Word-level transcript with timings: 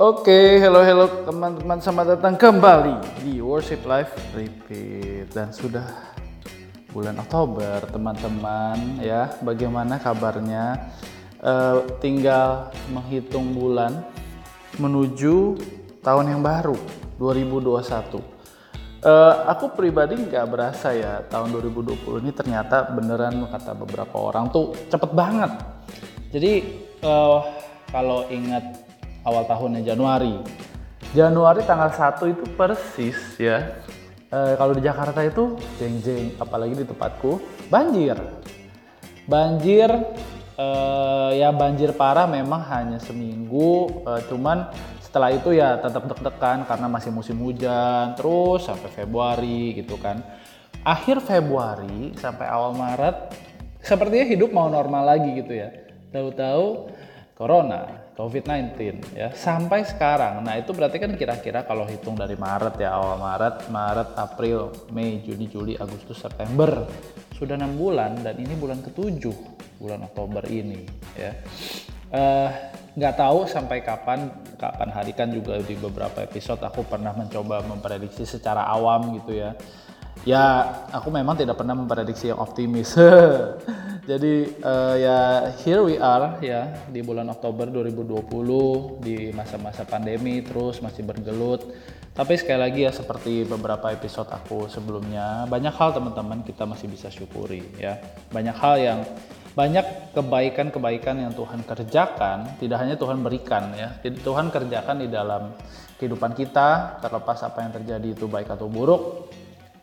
Oke, 0.00 0.56
hello 0.56 0.80
hello 0.80 1.04
teman-teman 1.28 1.76
selamat 1.76 2.16
datang 2.16 2.32
kembali 2.32 3.20
di 3.20 3.36
Worship 3.36 3.84
Life 3.84 4.08
Repeat 4.32 5.28
dan 5.36 5.52
sudah 5.52 5.84
bulan 6.88 7.20
Oktober 7.20 7.84
teman-teman 7.84 8.96
ya. 9.04 9.28
Bagaimana 9.44 10.00
kabarnya? 10.00 10.88
Eh, 11.44 12.00
tinggal 12.00 12.72
menghitung 12.88 13.52
bulan 13.52 14.00
menuju 14.80 15.60
tahun 16.00 16.32
yang 16.32 16.40
baru 16.40 16.80
2021. 17.20 18.24
Eh, 19.04 19.34
aku 19.52 19.76
pribadi 19.76 20.16
nggak 20.16 20.48
berasa 20.48 20.96
ya 20.96 21.28
tahun 21.28 21.52
2020 21.52 22.24
ini 22.24 22.32
ternyata 22.32 22.88
beneran 22.88 23.36
kata 23.52 23.76
beberapa 23.76 24.16
orang 24.16 24.48
tuh 24.48 24.72
cepet 24.88 25.12
banget. 25.12 25.60
Jadi 26.32 26.52
eh, 27.04 27.38
kalau 27.92 28.24
ingat 28.32 28.89
awal 29.30 29.46
tahunnya 29.46 29.86
Januari. 29.86 30.34
Januari 31.14 31.62
tanggal 31.62 31.90
1 31.94 32.34
itu 32.34 32.44
persis 32.58 33.18
ya. 33.38 33.78
E, 34.30 34.38
kalau 34.58 34.74
di 34.74 34.82
Jakarta 34.82 35.22
itu 35.22 35.54
jeng-jeng, 35.78 36.34
apalagi 36.42 36.74
di 36.74 36.86
tempatku 36.86 37.38
banjir. 37.70 38.18
Banjir 39.30 39.90
e, 40.54 40.66
ya 41.38 41.54
banjir 41.54 41.94
parah 41.94 42.26
memang 42.26 42.62
hanya 42.66 42.98
seminggu, 42.98 44.02
e, 44.06 44.10
cuman 44.30 44.70
setelah 45.02 45.34
itu 45.34 45.50
ya 45.50 45.82
tetap 45.82 46.06
deg-degan 46.06 46.62
karena 46.62 46.86
masih 46.86 47.10
musim 47.10 47.34
hujan 47.42 48.14
terus 48.14 48.66
sampai 48.66 48.90
Februari 48.94 49.78
gitu 49.82 49.98
kan. 49.98 50.22
Akhir 50.86 51.18
Februari 51.18 52.14
sampai 52.14 52.46
awal 52.46 52.78
Maret 52.78 53.34
sepertinya 53.82 54.26
hidup 54.30 54.54
mau 54.54 54.70
normal 54.70 55.10
lagi 55.10 55.34
gitu 55.42 55.50
ya. 55.58 55.74
Tahu-tahu 56.14 56.94
corona 57.34 57.99
COVID-19 58.18 58.74
ya 59.16 59.30
sampai 59.32 59.86
sekarang. 59.86 60.42
Nah 60.42 60.58
itu 60.58 60.74
berarti 60.74 60.98
kan 60.98 61.14
kira-kira 61.14 61.64
kalau 61.64 61.86
hitung 61.86 62.18
dari 62.18 62.34
Maret 62.34 62.76
ya 62.78 62.94
awal 62.94 63.16
Maret, 63.16 63.56
Maret, 63.70 64.10
April, 64.18 64.70
Mei, 64.92 65.22
Juni, 65.24 65.46
Juli, 65.46 65.74
Agustus, 65.78 66.20
September 66.20 66.86
sudah 67.34 67.56
enam 67.56 67.72
bulan 67.80 68.20
dan 68.20 68.36
ini 68.36 68.52
bulan 68.52 68.84
ketujuh 68.84 69.32
bulan 69.80 70.04
Oktober 70.04 70.44
ini 70.50 70.84
ya. 71.16 71.32
Uh, 72.10 72.50
nggak 72.98 73.14
tahu 73.16 73.46
sampai 73.46 73.86
kapan 73.86 74.34
kapan 74.58 74.90
hari 74.90 75.14
kan 75.14 75.30
juga 75.30 75.62
di 75.62 75.78
beberapa 75.78 76.26
episode 76.26 76.58
aku 76.60 76.82
pernah 76.82 77.14
mencoba 77.14 77.62
memprediksi 77.64 78.26
secara 78.26 78.66
awam 78.66 79.14
gitu 79.16 79.38
ya 79.38 79.54
ya 80.24 80.44
aku 80.92 81.08
memang 81.08 81.36
tidak 81.38 81.56
pernah 81.56 81.76
memprediksi 81.76 82.28
yang 82.32 82.40
optimis. 82.40 82.96
Jadi 84.10 84.58
uh, 84.64 84.96
ya 84.98 85.18
here 85.62 85.86
we 85.86 85.94
are 86.00 86.40
ya 86.42 86.66
di 86.90 86.98
bulan 87.04 87.30
Oktober 87.30 87.70
2020 87.70 88.26
di 89.04 89.30
masa-masa 89.30 89.86
pandemi 89.86 90.42
terus 90.42 90.82
masih 90.82 91.06
bergelut. 91.06 91.68
Tapi 92.10 92.34
sekali 92.34 92.58
lagi 92.58 92.80
ya 92.84 92.92
seperti 92.92 93.46
beberapa 93.46 93.86
episode 93.94 94.26
aku 94.34 94.66
sebelumnya 94.66 95.46
banyak 95.46 95.72
hal 95.72 95.94
teman-teman 95.94 96.42
kita 96.42 96.66
masih 96.66 96.90
bisa 96.90 97.06
syukuri 97.06 97.62
ya. 97.78 98.02
Banyak 98.34 98.56
hal 98.58 98.74
yang 98.82 99.00
banyak 99.54 100.14
kebaikan-kebaikan 100.14 101.26
yang 101.26 101.32
Tuhan 101.34 101.62
kerjakan 101.62 102.58
tidak 102.58 102.78
hanya 102.82 102.98
Tuhan 102.98 103.22
berikan 103.22 103.70
ya. 103.78 103.94
Tuhan 104.02 104.50
kerjakan 104.50 105.06
di 105.06 105.08
dalam 105.12 105.54
kehidupan 106.02 106.34
kita 106.34 106.98
terlepas 106.98 107.46
apa 107.46 107.62
yang 107.62 107.72
terjadi 107.78 108.08
itu 108.10 108.26
baik 108.26 108.48
atau 108.58 108.66
buruk 108.66 109.30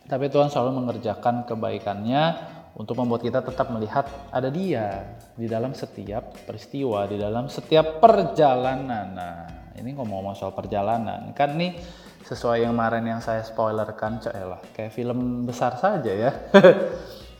tapi 0.08 0.32
Tuhan 0.32 0.48
selalu 0.48 0.82
mengerjakan 0.82 1.44
kebaikannya 1.44 2.56
untuk 2.78 2.96
membuat 2.96 3.22
kita 3.26 3.44
tetap 3.44 3.68
melihat 3.68 4.08
ada 4.32 4.48
dia 4.48 5.18
di 5.36 5.44
dalam 5.44 5.76
setiap 5.76 6.32
peristiwa, 6.48 7.04
di 7.04 7.20
dalam 7.20 7.52
setiap 7.52 8.00
perjalanan. 8.00 9.06
Nah, 9.12 9.36
ini 9.76 9.92
ngomong-ngomong 9.92 10.34
soal 10.38 10.56
perjalanan, 10.56 11.36
kan 11.36 11.54
nih 11.58 11.76
sesuai 12.24 12.64
yang 12.64 12.72
kemarin 12.78 13.04
yang 13.04 13.20
saya 13.20 13.42
spoilerkan, 13.42 14.22
lah, 14.24 14.60
kayak 14.72 14.94
film 14.94 15.44
besar 15.44 15.74
saja 15.76 16.12
ya. 16.12 16.30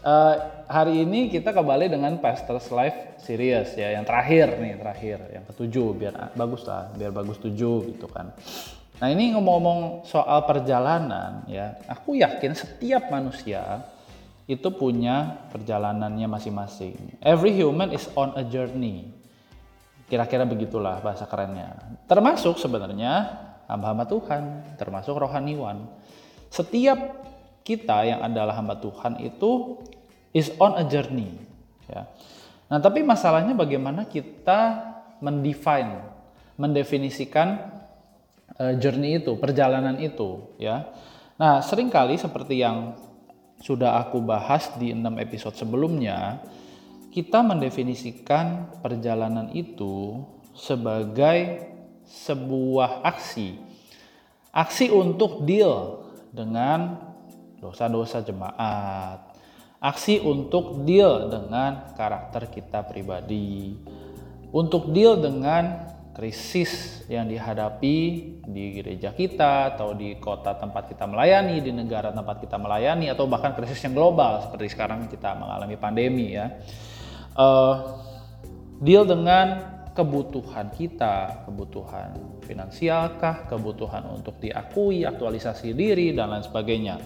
uh, 0.05 0.35
hari 0.77 1.07
ini 1.07 1.31
kita 1.31 1.55
kembali 1.55 1.89
dengan 1.93 2.19
Pastor's 2.19 2.69
Life 2.75 3.23
Series 3.23 3.79
ya, 3.79 3.95
yang 3.95 4.03
terakhir 4.03 4.59
nih, 4.59 4.75
terakhir, 4.75 5.19
yang 5.33 5.45
ketujuh, 5.47 5.89
biar 5.95 6.15
bagus 6.35 6.67
lah, 6.67 6.91
biar 6.99 7.15
bagus 7.15 7.39
tujuh 7.39 7.95
gitu 7.95 8.07
kan. 8.11 8.35
Nah 8.99 9.09
ini 9.15 9.31
ngomong-ngomong 9.31 10.03
soal 10.11 10.43
perjalanan 10.43 11.47
ya, 11.47 11.79
aku 11.87 12.19
yakin 12.19 12.51
setiap 12.59 13.07
manusia 13.15 13.87
itu 14.51 14.67
punya 14.75 15.39
perjalanannya 15.55 16.27
masing-masing. 16.27 17.21
Every 17.23 17.55
human 17.55 17.95
is 17.95 18.11
on 18.19 18.35
a 18.35 18.43
journey. 18.43 19.07
Kira-kira 20.11 20.43
begitulah 20.49 20.99
bahasa 20.99 21.29
kerennya. 21.31 21.79
Termasuk 22.11 22.59
sebenarnya 22.59 23.39
hamba-hamba 23.71 24.09
Tuhan, 24.09 24.43
termasuk 24.81 25.15
rohaniwan. 25.15 25.85
Setiap 26.49 27.29
kita 27.63 28.09
yang 28.09 28.25
adalah 28.25 28.57
hamba 28.57 28.81
Tuhan 28.81 29.21
itu 29.21 29.79
is 30.33 30.51
on 30.59 30.81
a 30.81 30.85
journey. 30.89 31.39
Ya. 31.87 32.09
Nah 32.73 32.81
tapi 32.81 33.05
masalahnya 33.05 33.53
bagaimana 33.53 34.09
kita 34.09 34.91
mendefine, 35.21 36.03
mendefinisikan 36.57 37.78
journey 38.57 39.21
itu, 39.21 39.37
perjalanan 39.37 40.01
itu, 40.01 40.55
ya. 40.57 40.89
Nah, 41.39 41.61
sering 41.63 41.93
kali 41.93 42.19
seperti 42.19 42.65
yang 42.65 42.99
sudah 43.63 43.99
aku 44.07 44.23
bahas 44.23 44.71
di 44.79 44.95
enam 44.95 45.19
episode 45.19 45.55
sebelumnya, 45.55 46.43
kita 47.11 47.43
mendefinisikan 47.43 48.79
perjalanan 48.83 49.51
itu 49.55 50.23
sebagai 50.55 51.67
sebuah 52.07 53.03
aksi. 53.07 53.59
Aksi 54.51 54.91
untuk 54.91 55.47
deal 55.47 56.07
dengan 56.35 56.99
dosa-dosa 57.63 58.23
jemaat. 58.23 59.35
Aksi 59.79 60.19
untuk 60.19 60.83
deal 60.83 61.31
dengan 61.31 61.95
karakter 61.95 62.51
kita 62.51 62.83
pribadi. 62.83 63.79
Untuk 64.51 64.91
deal 64.91 65.21
dengan 65.23 65.98
krisis 66.17 67.05
yang 67.07 67.31
dihadapi 67.31 67.97
di 68.43 68.65
gereja 68.75 69.15
kita 69.15 69.75
atau 69.75 69.95
di 69.95 70.19
kota 70.19 70.59
tempat 70.59 70.91
kita 70.91 71.07
melayani, 71.07 71.63
di 71.63 71.71
negara 71.71 72.11
tempat 72.11 72.43
kita 72.43 72.59
melayani 72.59 73.07
atau 73.09 73.31
bahkan 73.31 73.55
krisis 73.55 73.79
yang 73.87 73.95
global 73.95 74.43
seperti 74.43 74.75
sekarang 74.75 75.07
kita 75.07 75.39
mengalami 75.39 75.77
pandemi 75.79 76.35
ya. 76.35 76.59
Uh, 77.39 78.03
deal 78.83 79.07
dengan 79.07 79.79
kebutuhan 79.95 80.71
kita, 80.75 81.47
kebutuhan 81.47 82.15
finansialkah, 82.47 83.51
kebutuhan 83.51 84.07
untuk 84.15 84.39
diakui, 84.39 85.03
aktualisasi 85.03 85.75
diri 85.75 86.15
dan 86.15 86.35
lain 86.35 86.47
sebagainya. 86.47 87.03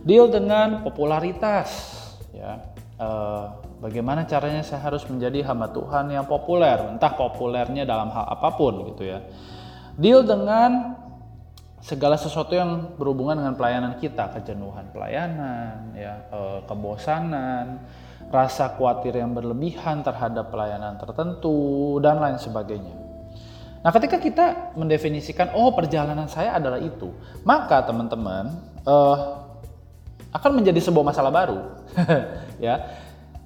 Deal 0.00 0.32
dengan 0.32 0.80
popularitas 0.80 1.68
ya. 2.32 2.72
Uh, 2.96 3.71
Bagaimana 3.82 4.22
caranya 4.30 4.62
saya 4.62 4.78
harus 4.78 5.02
menjadi 5.10 5.42
hamba 5.42 5.74
Tuhan 5.74 6.06
yang 6.14 6.22
populer, 6.30 6.78
entah 6.86 7.18
populernya 7.18 7.82
dalam 7.82 8.14
hal 8.14 8.30
apa 8.30 8.54
pun 8.54 8.94
gitu 8.94 9.10
ya. 9.10 9.26
Deal 9.98 10.22
dengan 10.22 10.94
segala 11.82 12.14
sesuatu 12.14 12.54
yang 12.54 12.94
berhubungan 12.94 13.42
dengan 13.42 13.58
pelayanan 13.58 13.98
kita, 13.98 14.30
kejenuhan 14.38 14.94
pelayanan, 14.94 15.98
ya, 15.98 16.14
eh, 16.30 16.60
kebosanan, 16.70 17.82
rasa 18.30 18.70
khawatir 18.78 19.18
yang 19.18 19.34
berlebihan 19.34 20.06
terhadap 20.06 20.54
pelayanan 20.54 20.94
tertentu 21.02 21.98
dan 21.98 22.22
lain 22.22 22.38
sebagainya. 22.38 22.94
Nah, 23.82 23.90
ketika 23.90 24.22
kita 24.22 24.78
mendefinisikan 24.78 25.58
oh 25.58 25.74
perjalanan 25.74 26.30
saya 26.30 26.54
adalah 26.54 26.78
itu, 26.78 27.10
maka 27.42 27.82
teman-teman 27.82 28.54
uh, 28.86 29.42
akan 30.30 30.62
menjadi 30.62 30.78
sebuah 30.78 31.02
masalah 31.02 31.34
baru, 31.34 31.82
ya 32.62 32.78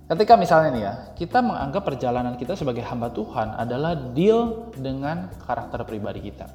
Ketika 0.06 0.38
misalnya 0.38 0.70
nih 0.70 0.82
ya, 0.86 0.94
kita 1.18 1.42
menganggap 1.42 1.82
perjalanan 1.82 2.38
kita 2.38 2.54
sebagai 2.54 2.86
hamba 2.86 3.10
Tuhan 3.10 3.58
adalah 3.58 3.98
deal 4.14 4.70
dengan 4.78 5.26
karakter 5.42 5.82
pribadi 5.82 6.30
kita. 6.30 6.46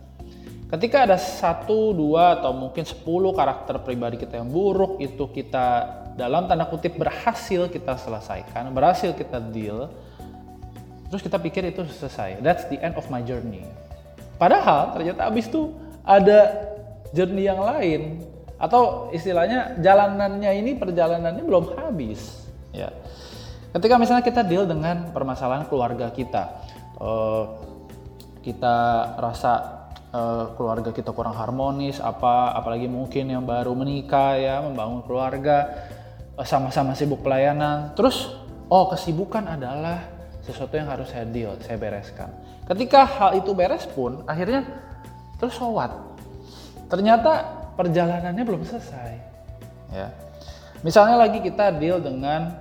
Ketika 0.71 1.03
ada 1.03 1.19
satu, 1.19 1.91
dua, 1.91 2.39
atau 2.39 2.55
mungkin 2.55 2.87
sepuluh 2.87 3.35
karakter 3.35 3.75
pribadi 3.83 4.15
kita 4.15 4.39
yang 4.39 4.47
buruk, 4.47 5.03
itu 5.03 5.27
kita 5.27 5.83
dalam 6.15 6.47
tanda 6.47 6.63
kutip 6.63 6.95
berhasil 6.95 7.67
kita 7.67 7.99
selesaikan, 7.99 8.71
berhasil 8.71 9.11
kita 9.11 9.43
deal, 9.51 9.91
terus 11.11 11.19
kita 11.19 11.35
pikir 11.35 11.75
itu 11.75 11.83
selesai. 11.91 12.39
That's 12.39 12.71
the 12.71 12.79
end 12.79 12.95
of 12.95 13.03
my 13.11 13.19
journey. 13.19 13.67
Padahal 14.39 14.95
ternyata 14.95 15.27
abis 15.27 15.51
itu 15.51 15.75
ada 16.07 16.71
journey 17.11 17.51
yang 17.51 17.59
lain, 17.59 18.23
atau 18.55 19.11
istilahnya 19.11 19.75
jalanannya 19.83 20.55
ini 20.55 20.71
perjalanannya 20.79 21.43
belum 21.43 21.75
habis. 21.83 22.47
Ya. 22.71 22.95
Ketika 23.71 23.95
misalnya 23.95 24.23
kita 24.23 24.43
deal 24.43 24.67
dengan 24.67 25.15
permasalahan 25.15 25.67
keluarga 25.71 26.11
kita, 26.11 26.67
uh, 26.99 27.43
kita 28.43 28.77
rasa 29.15 29.51
uh, 30.11 30.51
keluarga 30.59 30.91
kita 30.91 31.15
kurang 31.15 31.33
harmonis, 31.39 32.03
apa 32.03 32.51
apalagi 32.51 32.91
mungkin 32.91 33.31
yang 33.31 33.47
baru 33.47 33.71
menikah 33.71 34.35
ya, 34.35 34.55
membangun 34.59 35.07
keluarga, 35.07 35.87
eh, 36.35 36.47
sama-sama 36.47 36.91
sibuk 36.99 37.23
pelayanan, 37.23 37.95
terus 37.95 38.35
oh 38.67 38.91
kesibukan 38.91 39.47
adalah 39.47 40.03
sesuatu 40.43 40.75
yang 40.75 40.91
harus 40.91 41.07
saya 41.07 41.23
deal, 41.23 41.55
saya 41.63 41.79
bereskan. 41.79 42.27
Ketika 42.67 43.07
hal 43.07 43.39
itu 43.39 43.55
beres 43.55 43.87
pun, 43.87 44.27
akhirnya 44.27 44.67
terus 45.39 45.55
sowat 45.57 46.11
ternyata 46.91 47.47
perjalanannya 47.79 48.43
belum 48.43 48.67
selesai 48.67 49.11
ya. 49.95 50.11
Misalnya 50.83 51.17
lagi 51.17 51.39
kita 51.39 51.71
deal 51.79 52.03
dengan 52.03 52.51
eh, 52.51 52.60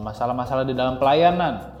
masalah-masalah 0.00 0.64
uh, 0.64 0.68
di 0.68 0.74
dalam 0.76 0.96
pelayanan. 1.00 1.74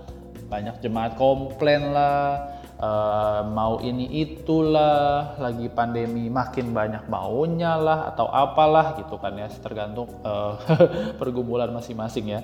Banyak 0.48 0.80
jemaat 0.84 1.16
komplain 1.16 1.92
lah 1.92 2.54
uh, 2.78 3.42
mau 3.48 3.80
ini 3.80 4.08
itulah 4.24 5.36
lagi 5.38 5.68
pandemi 5.72 6.28
makin 6.28 6.74
banyak 6.74 7.06
maunya 7.08 7.76
lah 7.78 8.12
atau 8.14 8.28
apalah 8.28 8.98
gitu 9.00 9.16
kan 9.18 9.34
ya 9.36 9.48
tergantung 9.60 10.10
uh, 10.24 10.58
pergumulan 11.20 11.70
masing-masing 11.72 12.38
ya. 12.38 12.40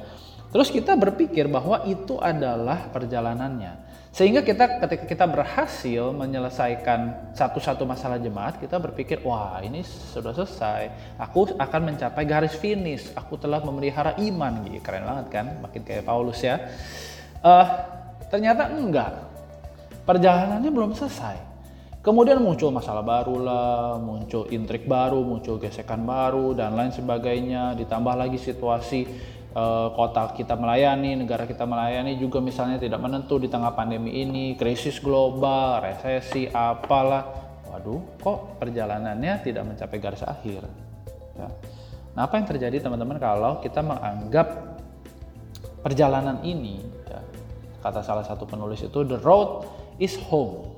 Terus 0.50 0.72
kita 0.72 0.98
berpikir 0.98 1.46
bahwa 1.46 1.86
itu 1.86 2.18
adalah 2.18 2.90
perjalanannya 2.90 3.89
sehingga 4.10 4.42
kita 4.42 4.82
ketika 4.82 5.04
kita 5.06 5.24
berhasil 5.30 6.10
menyelesaikan 6.10 7.30
satu-satu 7.30 7.86
masalah 7.86 8.18
jemaat 8.18 8.58
kita 8.58 8.74
berpikir 8.82 9.22
wah 9.22 9.62
ini 9.62 9.86
sudah 9.86 10.34
selesai. 10.34 11.14
Aku 11.14 11.54
akan 11.54 11.94
mencapai 11.94 12.26
garis 12.26 12.58
finish. 12.58 13.14
Aku 13.14 13.38
telah 13.38 13.62
memelihara 13.62 14.18
iman. 14.18 14.66
Gitu 14.66 14.82
keren 14.82 15.06
banget 15.06 15.26
kan? 15.30 15.46
Makin 15.62 15.80
kayak 15.86 16.02
Paulus 16.02 16.42
ya. 16.42 16.58
Uh, 17.38 17.66
ternyata 18.34 18.66
enggak. 18.74 19.14
Perjalanannya 20.02 20.70
belum 20.74 20.90
selesai. 20.98 21.38
Kemudian 22.02 22.42
muncul 22.42 22.72
masalah 22.74 23.04
baru 23.04 23.36
lah, 23.44 24.00
muncul 24.00 24.48
intrik 24.50 24.90
baru, 24.90 25.20
muncul 25.22 25.60
gesekan 25.62 26.02
baru 26.02 26.56
dan 26.56 26.74
lain 26.74 26.90
sebagainya. 26.90 27.78
Ditambah 27.78 28.18
lagi 28.18 28.42
situasi 28.42 29.06
kota 29.94 30.30
kita 30.34 30.54
melayani, 30.54 31.18
negara 31.18 31.42
kita 31.42 31.66
melayani 31.66 32.14
juga 32.18 32.38
misalnya 32.38 32.78
tidak 32.78 33.02
menentu 33.02 33.42
di 33.42 33.50
tengah 33.50 33.74
pandemi 33.74 34.22
ini, 34.22 34.54
krisis 34.54 35.02
global, 35.02 35.82
resesi, 35.82 36.46
apalah. 36.46 37.50
Waduh, 37.70 38.18
kok 38.18 38.58
perjalanannya 38.58 39.42
tidak 39.42 39.62
mencapai 39.66 39.98
garis 39.98 40.26
akhir? 40.26 40.66
Ya. 41.38 41.48
Nah, 42.14 42.26
apa 42.26 42.42
yang 42.42 42.46
terjadi 42.46 42.82
teman-teman 42.82 43.22
kalau 43.22 43.62
kita 43.62 43.78
menganggap 43.82 44.78
perjalanan 45.86 46.42
ini, 46.42 46.82
ya, 47.06 47.22
kata 47.78 48.02
salah 48.02 48.26
satu 48.26 48.42
penulis 48.46 48.82
itu 48.82 49.06
the 49.06 49.18
road 49.22 49.66
is 50.02 50.18
home. 50.30 50.74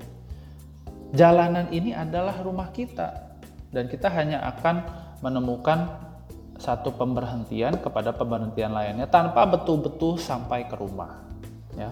Jalanan 1.13 1.69
ini 1.69 1.93
adalah 1.93 2.37
rumah 2.41 2.73
kita 2.73 3.37
dan 3.73 3.85
kita 3.89 4.09
hanya 4.13 4.45
akan 4.53 4.81
menemukan 5.21 6.12
satu 6.63 6.95
pemberhentian 6.95 7.83
kepada 7.83 8.15
pemberhentian 8.15 8.71
lainnya 8.71 9.03
tanpa 9.11 9.43
betul-betul 9.43 10.15
sampai 10.15 10.63
ke 10.71 10.79
rumah. 10.79 11.27
Ya, 11.75 11.91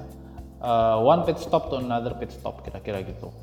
uh, 0.64 1.04
one 1.04 1.28
pit 1.28 1.44
stop 1.44 1.68
to 1.68 1.84
another 1.84 2.16
pit 2.16 2.32
stop 2.32 2.64
kira-kira 2.64 3.04
gitu. 3.04 3.36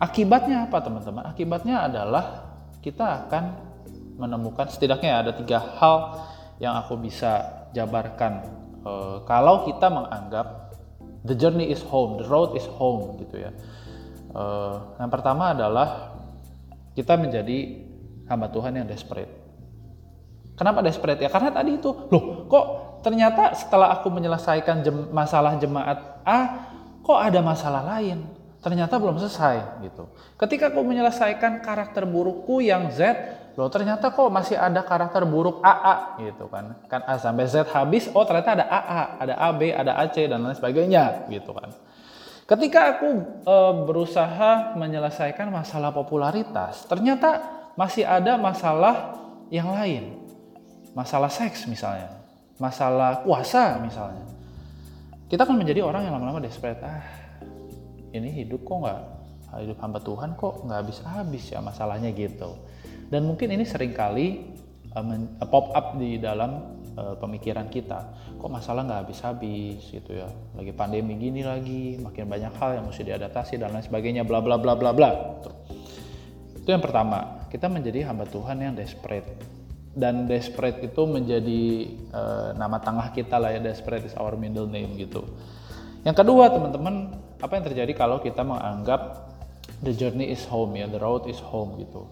Akibatnya 0.00 0.64
apa 0.64 0.80
teman-teman? 0.80 1.28
Akibatnya 1.28 1.84
adalah 1.84 2.56
kita 2.80 3.28
akan 3.28 3.44
menemukan 4.16 4.72
setidaknya 4.72 5.20
ada 5.20 5.36
tiga 5.36 5.60
hal 5.60 6.24
yang 6.58 6.80
aku 6.80 6.96
bisa 6.96 7.66
jabarkan 7.76 8.42
uh, 8.88 9.20
kalau 9.28 9.68
kita 9.68 9.86
menganggap 9.92 10.74
the 11.28 11.36
journey 11.36 11.68
is 11.68 11.84
home, 11.84 12.16
the 12.16 12.26
road 12.26 12.56
is 12.56 12.64
home 12.80 13.20
gitu 13.20 13.44
ya. 13.46 13.52
Uh, 14.32 14.96
yang 14.96 15.10
pertama 15.12 15.52
adalah 15.52 16.18
kita 16.96 17.14
menjadi 17.14 17.84
hamba 18.26 18.50
Tuhan 18.50 18.74
yang 18.80 18.86
desperate. 18.86 19.37
Kenapa 20.58 20.82
desperate 20.82 21.22
ya? 21.22 21.30
Karena 21.30 21.54
tadi 21.54 21.78
itu, 21.78 21.94
loh 22.10 22.50
kok 22.50 22.66
ternyata 23.06 23.54
setelah 23.54 23.94
aku 23.94 24.10
menyelesaikan 24.10 24.82
jem, 24.82 25.06
masalah 25.14 25.54
jemaat 25.54 26.18
A, 26.26 26.38
kok 27.06 27.14
ada 27.14 27.38
masalah 27.38 27.86
lain? 27.86 28.26
Ternyata 28.58 28.98
belum 28.98 29.22
selesai 29.22 29.86
gitu. 29.86 30.10
Ketika 30.34 30.74
aku 30.74 30.82
menyelesaikan 30.82 31.62
karakter 31.62 32.02
burukku 32.02 32.58
yang 32.58 32.90
Z, 32.90 33.14
loh 33.58 33.66
ternyata 33.66 34.14
kok 34.14 34.30
masih 34.30 34.54
ada 34.54 34.86
karakter 34.86 35.26
buruk 35.26 35.58
AA 35.66 36.22
gitu 36.30 36.46
kan 36.46 36.78
kan 36.86 37.02
A 37.02 37.18
sampai 37.18 37.50
Z 37.50 37.66
habis 37.74 38.06
oh 38.14 38.22
ternyata 38.22 38.54
ada 38.54 38.64
AA 38.70 39.02
ada 39.18 39.34
AB 39.50 39.60
ada 39.74 39.92
AC 39.98 40.30
dan 40.30 40.46
lain 40.46 40.54
sebagainya 40.54 41.26
gitu 41.26 41.50
kan 41.50 41.74
ketika 42.46 42.94
aku 42.94 43.10
e, 43.42 43.56
berusaha 43.82 44.78
menyelesaikan 44.78 45.50
masalah 45.50 45.90
popularitas 45.90 46.86
ternyata 46.86 47.42
masih 47.74 48.06
ada 48.06 48.38
masalah 48.38 49.18
yang 49.50 49.74
lain 49.74 50.27
masalah 50.98 51.30
seks 51.30 51.70
misalnya 51.70 52.10
masalah 52.58 53.22
kuasa 53.22 53.78
misalnya 53.78 54.26
kita 55.30 55.46
akan 55.46 55.62
menjadi 55.62 55.86
orang 55.86 56.10
yang 56.10 56.18
lama-lama 56.18 56.42
desperate 56.42 56.82
ah 56.82 57.06
ini 58.10 58.42
hidup 58.42 58.66
kok 58.66 58.76
nggak 58.82 59.00
hidup 59.62 59.78
hamba 59.78 60.02
Tuhan 60.02 60.34
kok 60.34 60.66
nggak 60.66 60.78
habis-habis 60.82 61.44
ya 61.54 61.62
masalahnya 61.62 62.10
gitu 62.10 62.58
dan 63.08 63.24
mungkin 63.24 63.54
ini 63.54 63.62
sering 63.62 63.94
kali 63.94 64.58
uh, 64.92 65.04
uh, 65.04 65.48
pop 65.48 65.72
up 65.72 65.96
di 65.96 66.20
dalam 66.20 66.78
uh, 66.96 67.16
pemikiran 67.16 67.66
kita. 67.72 68.04
Kok 68.38 68.50
masalah 68.50 68.86
nggak 68.86 69.00
habis-habis 69.08 69.80
gitu 69.88 70.20
ya. 70.20 70.28
Lagi 70.54 70.72
pandemi 70.76 71.16
gini 71.18 71.42
lagi, 71.42 71.98
makin 71.98 72.28
banyak 72.28 72.52
hal 72.60 72.70
yang 72.80 72.84
mesti 72.86 73.02
diadaptasi 73.08 73.58
dan 73.58 73.74
lain 73.74 73.84
sebagainya, 73.84 74.22
bla 74.28 74.44
bla 74.44 74.60
bla 74.60 74.76
bla 74.76 74.90
bla. 74.94 75.10
Itu 76.54 76.68
yang 76.68 76.84
pertama, 76.84 77.48
kita 77.48 77.66
menjadi 77.66 78.12
hamba 78.12 78.28
Tuhan 78.28 78.60
yang 78.60 78.74
desperate. 78.76 79.57
Dan 79.98 80.30
desperate 80.30 80.78
itu 80.78 81.02
menjadi 81.10 81.90
uh, 82.14 82.50
nama 82.54 82.78
tengah 82.78 83.10
kita 83.10 83.34
lah 83.34 83.50
ya, 83.50 83.58
desperate 83.58 84.06
is 84.06 84.14
our 84.14 84.38
middle 84.38 84.70
name 84.70 84.94
gitu. 84.94 85.26
Yang 86.06 86.22
kedua 86.22 86.54
teman-teman, 86.54 87.18
apa 87.42 87.52
yang 87.58 87.66
terjadi 87.66 87.92
kalau 87.98 88.22
kita 88.22 88.46
menganggap 88.46 89.26
the 89.82 89.90
journey 89.90 90.30
is 90.30 90.46
home 90.46 90.78
ya, 90.78 90.86
the 90.86 91.02
road 91.02 91.26
is 91.26 91.42
home 91.42 91.74
gitu 91.82 92.06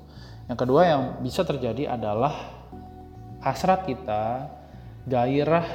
yang 0.47 0.59
kedua 0.59 0.83
yang 0.87 1.03
bisa 1.27 1.43
terjadi 1.43 1.99
adalah 1.99 2.55
hasrat 3.43 3.83
kita, 3.83 4.47
gairah 5.03 5.67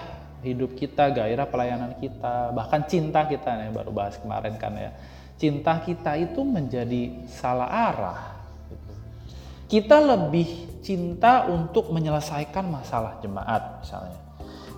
hidup 0.47 0.79
kita, 0.79 1.11
gairah 1.11 1.43
pelayanan 1.51 1.99
kita, 1.99 2.55
bahkan 2.55 2.87
cinta 2.87 3.27
kita 3.27 3.51
nih 3.59 3.75
baru 3.75 3.91
bahas 3.91 4.15
kemarin 4.15 4.55
kan 4.55 4.71
ya. 4.79 4.95
Cinta 5.35 5.75
kita 5.83 6.15
itu 6.15 6.39
menjadi 6.47 7.27
salah 7.27 7.67
arah. 7.67 8.21
Kita 9.71 10.03
lebih 10.03 10.83
cinta 10.83 11.47
untuk 11.47 11.95
menyelesaikan 11.95 12.67
masalah 12.67 13.23
jemaat 13.23 13.79
misalnya. 13.79 14.19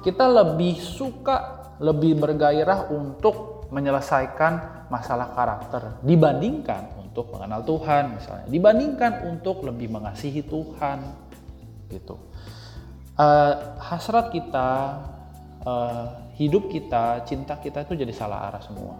Kita 0.05 0.29
lebih 0.29 0.77
suka, 0.77 1.65
lebih 1.81 2.21
bergairah 2.21 2.93
untuk 2.93 3.65
menyelesaikan 3.73 4.85
masalah 4.93 5.33
karakter 5.33 5.97
dibandingkan 6.05 7.01
untuk 7.01 7.33
mengenal 7.33 7.65
Tuhan 7.65 8.21
misalnya. 8.21 8.45
Dibandingkan 8.45 9.33
untuk 9.33 9.65
lebih 9.65 9.89
mengasihi 9.89 10.45
Tuhan 10.45 11.01
gitu. 11.89 12.21
Uh, 13.17 13.73
hasrat 13.81 14.29
kita 14.29 14.69
uh, 15.65 16.05
hidup 16.37 16.69
kita 16.69 17.25
cinta 17.25 17.57
kita 17.57 17.81
itu 17.81 17.97
jadi 17.97 18.13
salah 18.13 18.45
arah 18.45 18.61
semua. 18.61 18.93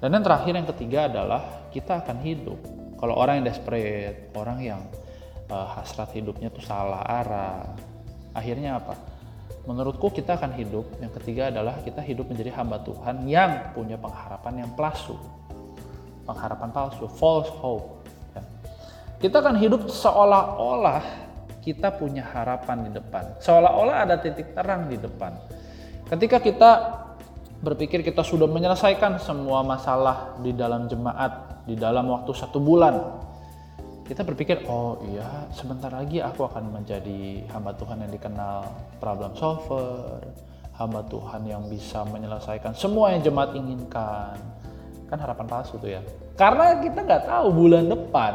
Dan 0.00 0.16
yang 0.16 0.24
terakhir 0.24 0.52
yang 0.56 0.68
ketiga 0.72 1.12
adalah 1.12 1.68
kita 1.68 2.00
akan 2.00 2.24
hidup 2.24 2.83
kalau 3.04 3.20
orang 3.20 3.44
yang 3.44 3.52
desperate 3.52 4.32
orang 4.32 4.58
yang 4.64 4.80
uh, 5.52 5.68
hasrat 5.76 6.08
hidupnya 6.16 6.48
tuh 6.48 6.64
salah 6.64 7.04
arah 7.04 7.68
akhirnya 8.32 8.80
apa 8.80 8.96
menurutku 9.68 10.08
kita 10.08 10.40
akan 10.40 10.56
hidup 10.56 10.88
yang 11.04 11.12
ketiga 11.20 11.52
adalah 11.52 11.84
kita 11.84 12.00
hidup 12.00 12.32
menjadi 12.32 12.56
hamba 12.56 12.80
Tuhan 12.80 13.28
yang 13.28 13.76
punya 13.76 14.00
pengharapan 14.00 14.64
yang 14.64 14.72
palsu 14.72 15.20
pengharapan 16.24 16.72
palsu, 16.72 17.04
false 17.06 17.52
hope. 17.60 18.08
Ya. 18.32 18.42
Kita 19.20 19.44
akan 19.44 19.56
hidup 19.60 19.86
seolah-olah 19.92 21.04
kita 21.64 21.96
punya 21.96 22.24
harapan 22.24 22.88
di 22.88 22.90
depan, 22.92 23.40
seolah-olah 23.40 24.04
ada 24.04 24.16
titik 24.20 24.52
terang 24.52 24.88
di 24.88 25.00
depan. 25.00 25.32
Ketika 26.08 26.36
kita 26.36 26.70
berpikir 27.64 28.04
kita 28.04 28.20
sudah 28.20 28.44
menyelesaikan 28.44 29.16
semua 29.16 29.64
masalah 29.64 30.36
di 30.44 30.52
dalam 30.52 30.84
jemaat 30.84 31.43
di 31.64 31.74
dalam 31.76 32.08
waktu 32.12 32.32
satu 32.36 32.60
bulan, 32.60 33.24
kita 34.04 34.20
berpikir, 34.20 34.68
oh 34.68 35.00
iya, 35.08 35.48
sebentar 35.56 35.88
lagi 35.88 36.20
aku 36.20 36.44
akan 36.44 36.76
menjadi 36.76 37.48
hamba 37.48 37.72
Tuhan 37.72 38.04
yang 38.04 38.12
dikenal 38.12 38.68
problem 39.00 39.32
solver, 39.32 40.20
hamba 40.76 41.00
Tuhan 41.08 41.48
yang 41.48 41.64
bisa 41.72 42.04
menyelesaikan 42.04 42.76
semua 42.76 43.16
yang 43.16 43.24
jemaat 43.24 43.56
inginkan, 43.56 44.36
kan 45.08 45.16
harapan 45.16 45.46
palsu 45.48 45.80
tuh 45.80 45.88
ya. 45.88 46.04
Karena 46.36 46.84
kita 46.84 47.00
nggak 47.00 47.24
tahu 47.24 47.46
bulan 47.48 47.88
depan 47.88 48.32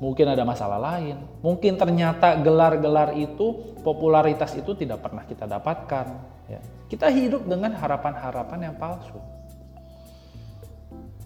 mungkin 0.00 0.32
ada 0.32 0.46
masalah 0.46 0.78
lain. 0.78 1.20
Mungkin 1.44 1.76
ternyata 1.76 2.38
gelar-gelar 2.40 3.12
itu 3.18 3.76
popularitas 3.84 4.54
itu 4.56 4.72
tidak 4.72 5.04
pernah 5.04 5.26
kita 5.26 5.44
dapatkan 5.44 6.06
ya. 6.48 6.60
Kita 6.88 7.12
hidup 7.12 7.44
dengan 7.44 7.76
harapan-harapan 7.76 8.72
yang 8.72 8.74
palsu 8.80 9.20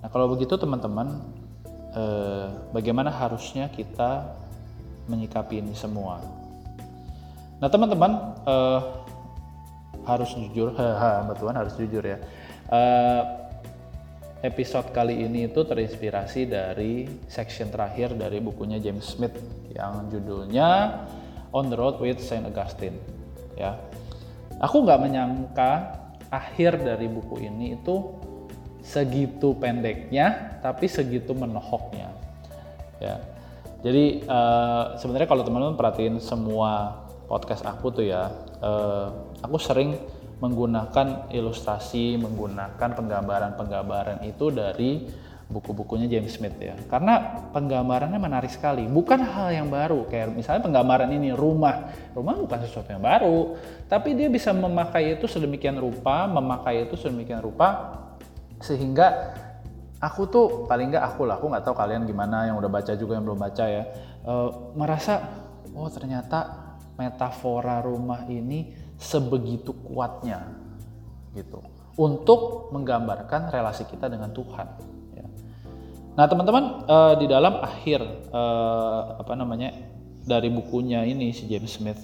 nah 0.03 0.09
kalau 0.11 0.27
begitu 0.35 0.59
teman-teman 0.59 1.23
eh, 1.95 2.49
bagaimana 2.75 3.09
harusnya 3.09 3.71
kita 3.71 4.35
menyikapi 5.07 5.63
ini 5.63 5.73
semua 5.73 6.19
nah 7.63 7.71
teman-teman 7.71 8.35
eh, 8.43 8.81
harus 10.03 10.35
jujur 10.35 10.75
mbak 11.25 11.37
Tuhan 11.39 11.55
harus 11.55 11.75
jujur 11.79 12.03
ya 12.03 12.19
eh, 12.69 13.23
episode 14.43 14.91
kali 14.91 15.23
ini 15.23 15.47
itu 15.47 15.63
terinspirasi 15.63 16.51
dari 16.51 17.07
section 17.31 17.71
terakhir 17.71 18.19
dari 18.19 18.43
bukunya 18.43 18.83
James 18.83 19.07
Smith 19.07 19.39
yang 19.71 20.11
judulnya 20.11 20.99
On 21.55 21.71
the 21.71 21.79
Road 21.79 22.03
with 22.03 22.19
Saint 22.19 22.49
Augustine. 22.49 22.99
Ya, 23.55 23.79
aku 24.59 24.83
nggak 24.83 25.01
menyangka 25.05 25.73
akhir 26.33 26.81
dari 26.81 27.07
buku 27.07 27.45
ini 27.45 27.77
itu 27.77 28.19
segitu 28.83 29.55
pendeknya, 29.57 30.59
tapi 30.61 30.91
segitu 30.91 31.33
menohoknya. 31.33 32.11
Ya, 32.99 33.19
jadi 33.83 34.23
uh, 34.31 34.95
sebenarnya 34.99 35.27
kalau 35.27 35.43
teman-teman 35.43 35.75
perhatiin 35.75 36.23
semua 36.23 37.03
podcast 37.27 37.67
aku 37.67 37.91
tuh 37.91 38.07
ya, 38.07 38.31
uh, 38.63 39.11
aku 39.43 39.59
sering 39.59 39.99
menggunakan 40.39 41.31
ilustrasi, 41.31 42.19
menggunakan 42.19 42.75
penggambaran-penggambaran 42.99 44.27
itu 44.27 44.51
dari 44.51 45.07
buku-bukunya 45.53 46.11
James 46.11 46.35
Smith 46.35 46.59
ya. 46.59 46.75
Karena 46.91 47.47
penggambarannya 47.55 48.19
menarik 48.19 48.51
sekali, 48.51 48.87
bukan 48.87 49.23
hal 49.23 49.55
yang 49.55 49.69
baru. 49.71 50.07
Kayak 50.11 50.35
misalnya 50.35 50.63
penggambaran 50.63 51.11
ini 51.15 51.31
rumah, 51.31 51.91
rumah 52.15 52.35
bukan 52.39 52.59
sesuatu 52.67 52.91
yang 52.91 53.03
baru, 53.03 53.55
tapi 53.87 54.15
dia 54.19 54.27
bisa 54.31 54.51
memakai 54.51 55.15
itu 55.19 55.27
sedemikian 55.31 55.79
rupa, 55.79 56.27
memakai 56.27 56.87
itu 56.87 56.95
sedemikian 56.99 57.39
rupa 57.39 57.99
sehingga 58.63 59.35
aku 59.99 60.23
tuh 60.31 60.47
paling 60.71 60.95
nggak 60.95 61.05
aku 61.15 61.27
lah, 61.27 61.37
aku 61.37 61.51
nggak 61.51 61.67
tahu 61.67 61.75
kalian 61.75 62.07
gimana 62.07 62.47
yang 62.47 62.57
udah 62.57 62.71
baca 62.71 62.95
juga 62.95 63.19
yang 63.19 63.27
belum 63.27 63.43
baca 63.43 63.65
ya, 63.67 63.83
e, 64.23 64.33
merasa 64.79 65.27
oh 65.75 65.91
ternyata 65.91 66.73
metafora 66.97 67.83
rumah 67.83 68.23
ini 68.31 68.73
sebegitu 68.99 69.75
kuatnya 69.75 70.47
gitu 71.35 71.59
untuk 71.99 72.73
menggambarkan 72.73 73.53
relasi 73.53 73.85
kita 73.89 74.09
dengan 74.09 74.33
Tuhan. 74.33 74.69
Ya. 75.17 75.27
Nah 76.17 76.25
teman-teman 76.29 76.89
uh, 76.89 77.15
di 77.21 77.29
dalam 77.29 77.61
akhir 77.61 78.01
uh, 78.33 79.21
apa 79.21 79.33
namanya 79.37 79.77
dari 80.25 80.49
bukunya 80.49 81.05
ini 81.05 81.35
si 81.35 81.45
James 81.51 81.73
Smith 81.77 82.01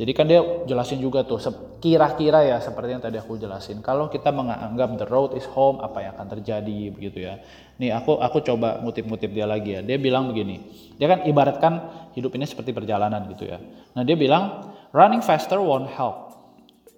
jadi 0.00 0.16
kan 0.16 0.24
dia 0.24 0.40
jelasin 0.64 0.96
juga 0.96 1.28
tuh 1.28 1.36
kira-kira 1.76 2.40
ya 2.40 2.56
seperti 2.56 2.96
yang 2.96 3.04
tadi 3.04 3.20
aku 3.20 3.36
jelasin. 3.36 3.84
Kalau 3.84 4.08
kita 4.08 4.32
menganggap 4.32 4.96
the 4.96 5.04
road 5.04 5.36
is 5.36 5.44
home, 5.52 5.76
apa 5.84 6.00
yang 6.00 6.16
akan 6.16 6.40
terjadi 6.40 6.88
begitu 6.88 7.28
ya. 7.28 7.36
Nih 7.76 7.92
aku 7.92 8.16
aku 8.16 8.40
coba 8.40 8.80
ngutip-ngutip 8.80 9.28
dia 9.28 9.44
lagi 9.44 9.76
ya. 9.76 9.84
Dia 9.84 10.00
bilang 10.00 10.32
begini. 10.32 10.56
Dia 10.96 11.04
kan 11.04 11.28
ibaratkan 11.28 11.72
hidup 12.16 12.32
ini 12.32 12.48
seperti 12.48 12.72
perjalanan 12.72 13.28
gitu 13.28 13.44
ya. 13.44 13.60
Nah, 13.92 14.00
dia 14.00 14.16
bilang 14.16 14.72
running 14.96 15.20
faster 15.20 15.60
won't 15.60 15.92
help. 15.92 16.32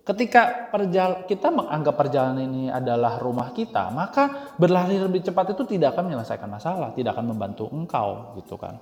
Ketika 0.03 0.71
perjal 0.71 1.27
kita 1.27 1.51
menganggap 1.51 1.95
perjalanan 1.99 2.43
ini 2.47 2.71
adalah 2.71 3.19
rumah 3.19 3.51
kita, 3.51 3.91
maka 3.91 4.55
berlari 4.59 4.99
lebih 4.99 5.27
cepat 5.27 5.59
itu 5.59 5.63
tidak 5.67 5.99
akan 5.99 6.11
menyelesaikan 6.11 6.51
masalah, 6.51 6.95
tidak 6.95 7.19
akan 7.19 7.35
membantu 7.35 7.67
engkau 7.71 8.39
gitu 8.39 8.55
kan. 8.55 8.79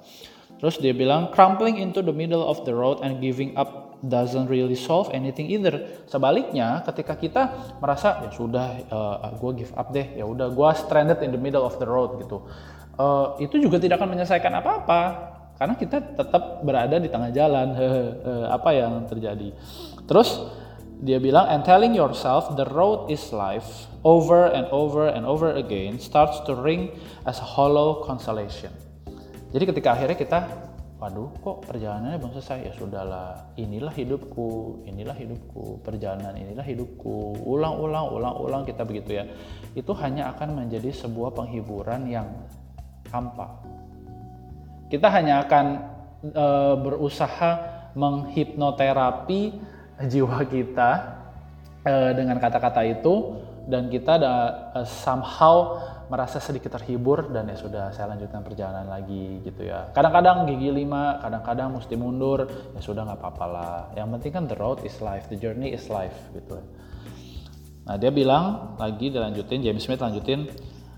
Terus 0.61 0.76
dia 0.76 0.93
bilang 0.93 1.33
crumpling 1.33 1.81
into 1.81 2.05
the 2.05 2.12
middle 2.12 2.45
of 2.45 2.62
the 2.69 2.76
road 2.76 3.00
and 3.00 3.17
giving 3.19 3.57
up 3.57 3.97
doesn't 4.05 4.49
really 4.49 4.76
solve 4.76 5.09
anything 5.12 5.49
either. 5.49 6.05
Sebaliknya, 6.09 6.85
ketika 6.85 7.17
kita 7.17 7.43
merasa 7.81 8.25
ya 8.25 8.31
sudah 8.33 8.67
uh, 8.88 9.17
eh, 9.25 9.33
gue 9.37 9.50
give 9.64 9.73
up 9.76 9.88
deh, 9.93 10.17
ya 10.17 10.25
udah 10.25 10.52
gue 10.52 10.71
stranded 10.76 11.21
in 11.25 11.33
the 11.33 11.40
middle 11.40 11.64
of 11.64 11.76
the 11.81 11.88
road 11.88 12.21
gitu. 12.21 12.45
Uh, 13.00 13.37
itu 13.40 13.57
juga 13.57 13.81
tidak 13.81 14.00
akan 14.00 14.12
menyelesaikan 14.12 14.52
apa-apa 14.61 15.00
karena 15.57 15.75
kita 15.76 15.97
tetap 16.17 16.61
berada 16.64 16.97
di 17.00 17.09
tengah 17.09 17.33
jalan. 17.33 17.69
apa 18.57 18.71
yang 18.76 19.05
terjadi? 19.09 19.52
Terus 20.05 20.45
dia 21.00 21.17
bilang 21.17 21.49
and 21.49 21.64
telling 21.64 21.97
yourself 21.97 22.52
the 22.61 22.69
road 22.69 23.09
is 23.09 23.33
life 23.33 23.88
over 24.05 24.52
and 24.52 24.69
over 24.69 25.09
and 25.09 25.25
over 25.25 25.57
again 25.57 25.97
starts 25.97 26.45
to 26.45 26.52
ring 26.52 26.93
as 27.25 27.40
a 27.40 27.49
hollow 27.57 28.05
consolation. 28.05 28.89
Jadi 29.50 29.64
ketika 29.66 29.99
akhirnya 29.99 30.14
kita, 30.14 30.38
waduh 31.02 31.33
kok 31.42 31.66
perjalanannya 31.66 32.23
belum 32.23 32.33
selesai 32.38 32.71
ya 32.71 32.73
sudahlah, 32.78 33.50
inilah 33.59 33.90
hidupku, 33.90 34.85
inilah 34.87 35.16
hidupku, 35.16 35.83
perjalanan 35.83 36.38
inilah 36.38 36.62
hidupku, 36.62 37.42
ulang-ulang, 37.42 38.14
ulang-ulang 38.14 38.62
kita 38.62 38.87
begitu 38.87 39.19
ya. 39.19 39.25
Itu 39.75 39.90
hanya 39.99 40.30
akan 40.37 40.54
menjadi 40.54 40.95
sebuah 40.95 41.35
penghiburan 41.35 42.07
yang 42.07 42.30
hampa. 43.11 43.59
Kita 44.87 45.11
hanya 45.11 45.42
akan 45.42 45.66
e, 46.30 46.47
berusaha 46.87 47.50
menghipnoterapi 47.99 49.40
jiwa 50.07 50.47
kita 50.47 50.90
e, 51.83 51.95
dengan 52.14 52.38
kata-kata 52.38 52.87
itu 52.87 53.40
dan 53.66 53.90
kita 53.90 54.19
ada 54.19 54.35
e, 54.78 54.80
somehow 54.87 55.78
merasa 56.11 56.43
sedikit 56.43 56.75
terhibur 56.75 57.31
dan 57.31 57.47
ya 57.47 57.55
sudah 57.55 57.95
saya 57.95 58.11
lanjutkan 58.11 58.43
perjalanan 58.43 58.90
lagi 58.90 59.38
gitu 59.47 59.62
ya. 59.62 59.95
Kadang-kadang 59.95 60.43
gigi 60.50 60.75
lima, 60.75 61.23
kadang-kadang 61.23 61.71
mesti 61.71 61.95
mundur, 61.95 62.50
ya 62.75 62.83
sudah 62.83 63.07
nggak 63.07 63.23
apa-apa 63.23 63.47
lah. 63.47 63.79
Yang 63.95 64.19
penting 64.19 64.33
kan 64.35 64.45
the 64.50 64.59
road 64.59 64.83
is 64.83 64.99
life, 64.99 65.31
the 65.31 65.38
journey 65.38 65.71
is 65.71 65.87
life 65.87 66.19
gitu. 66.35 66.59
Nah 67.87 67.95
dia 67.95 68.11
bilang 68.11 68.75
lagi 68.75 69.14
dilanjutin, 69.14 69.62
James 69.62 69.87
Smith 69.87 70.02
lanjutin, 70.02 70.50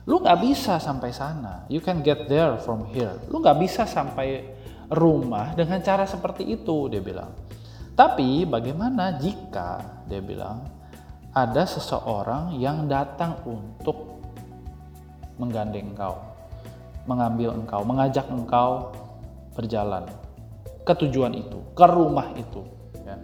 lu 0.08 0.16
nggak 0.16 0.40
bisa 0.40 0.80
sampai 0.80 1.12
sana, 1.12 1.68
you 1.68 1.84
can 1.84 2.00
get 2.00 2.24
there 2.24 2.56
from 2.64 2.88
here. 2.88 3.12
Lu 3.28 3.44
nggak 3.44 3.60
bisa 3.60 3.84
sampai 3.84 4.48
rumah 4.88 5.52
dengan 5.52 5.84
cara 5.84 6.08
seperti 6.08 6.48
itu, 6.48 6.88
dia 6.88 7.04
bilang. 7.04 7.36
Tapi 7.92 8.48
bagaimana 8.48 9.20
jika, 9.20 10.00
dia 10.08 10.24
bilang, 10.24 10.64
ada 11.32 11.64
seseorang 11.68 12.56
yang 12.56 12.88
datang 12.88 13.40
untuk 13.44 14.11
menggandeng 15.42 15.90
engkau, 15.90 16.22
mengambil 17.10 17.50
engkau, 17.58 17.82
mengajak 17.82 18.22
engkau 18.30 18.94
berjalan 19.58 20.06
ke 20.86 20.92
tujuan 21.02 21.34
itu, 21.34 21.58
ke 21.74 21.84
rumah 21.90 22.30
itu. 22.38 22.62
Ya. 23.02 23.18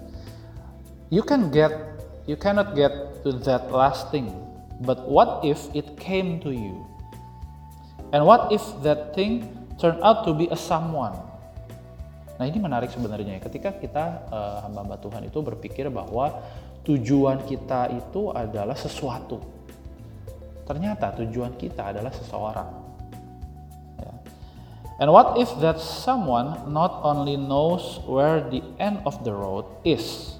You 1.14 1.22
can 1.22 1.54
get, 1.54 1.70
you 2.26 2.34
cannot 2.34 2.75
get 2.75 3.22
to 3.22 3.38
that 3.46 3.70
last 3.70 4.10
thing, 4.10 4.34
but 4.82 5.06
what 5.06 5.46
if 5.46 5.62
it 5.78 5.94
came 5.94 6.42
to 6.42 6.50
you? 6.50 6.82
And 8.10 8.26
what 8.26 8.50
if 8.50 8.66
that 8.82 9.14
thing 9.14 9.46
turned 9.78 10.02
out 10.02 10.26
to 10.26 10.34
be 10.34 10.50
a 10.50 10.58
someone? 10.58 11.14
Nah 12.38 12.46
ini 12.46 12.58
menarik 12.62 12.94
sebenarnya 12.94 13.38
ya. 13.38 13.40
ketika 13.42 13.75
kita 13.75 14.30
uh, 14.30 14.62
hamba-hamba 14.66 14.96
Tuhan 15.02 15.22
itu 15.26 15.38
berpikir 15.42 15.90
bahwa 15.90 16.38
tujuan 16.87 17.42
kita 17.44 17.90
itu 17.90 18.30
adalah 18.30 18.78
sesuatu 18.78 19.57
Ternyata 20.68 21.16
tujuan 21.16 21.56
kita 21.56 21.96
adalah 21.96 22.12
seseorang. 22.12 22.70
Ya. 23.96 24.12
And 25.00 25.08
what 25.08 25.40
if 25.40 25.48
that 25.64 25.80
someone 25.80 26.68
not 26.68 27.00
only 27.00 27.40
knows 27.40 28.04
where 28.04 28.44
the 28.44 28.60
end 28.76 29.00
of 29.08 29.16
the 29.25 29.32
road 29.32 29.64
is, 29.88 30.37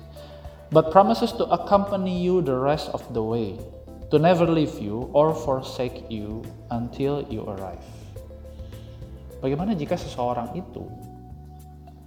but 0.69 0.93
promises 0.93 1.33
to 1.41 1.49
accompany 1.49 2.21
you 2.21 2.45
the 2.45 2.53
rest 2.53 2.93
of 2.93 3.01
the 3.17 3.25
way, 3.25 3.57
to 4.13 4.21
never 4.21 4.45
leave 4.45 4.77
you 4.77 5.09
or 5.17 5.33
forsake 5.33 6.05
you 6.13 6.45
until 6.69 7.25
you 7.33 7.49
arrive. 7.49 7.81
Bagaimana 9.41 9.73
jika 9.73 9.97
seseorang 9.97 10.53
itu 10.53 10.85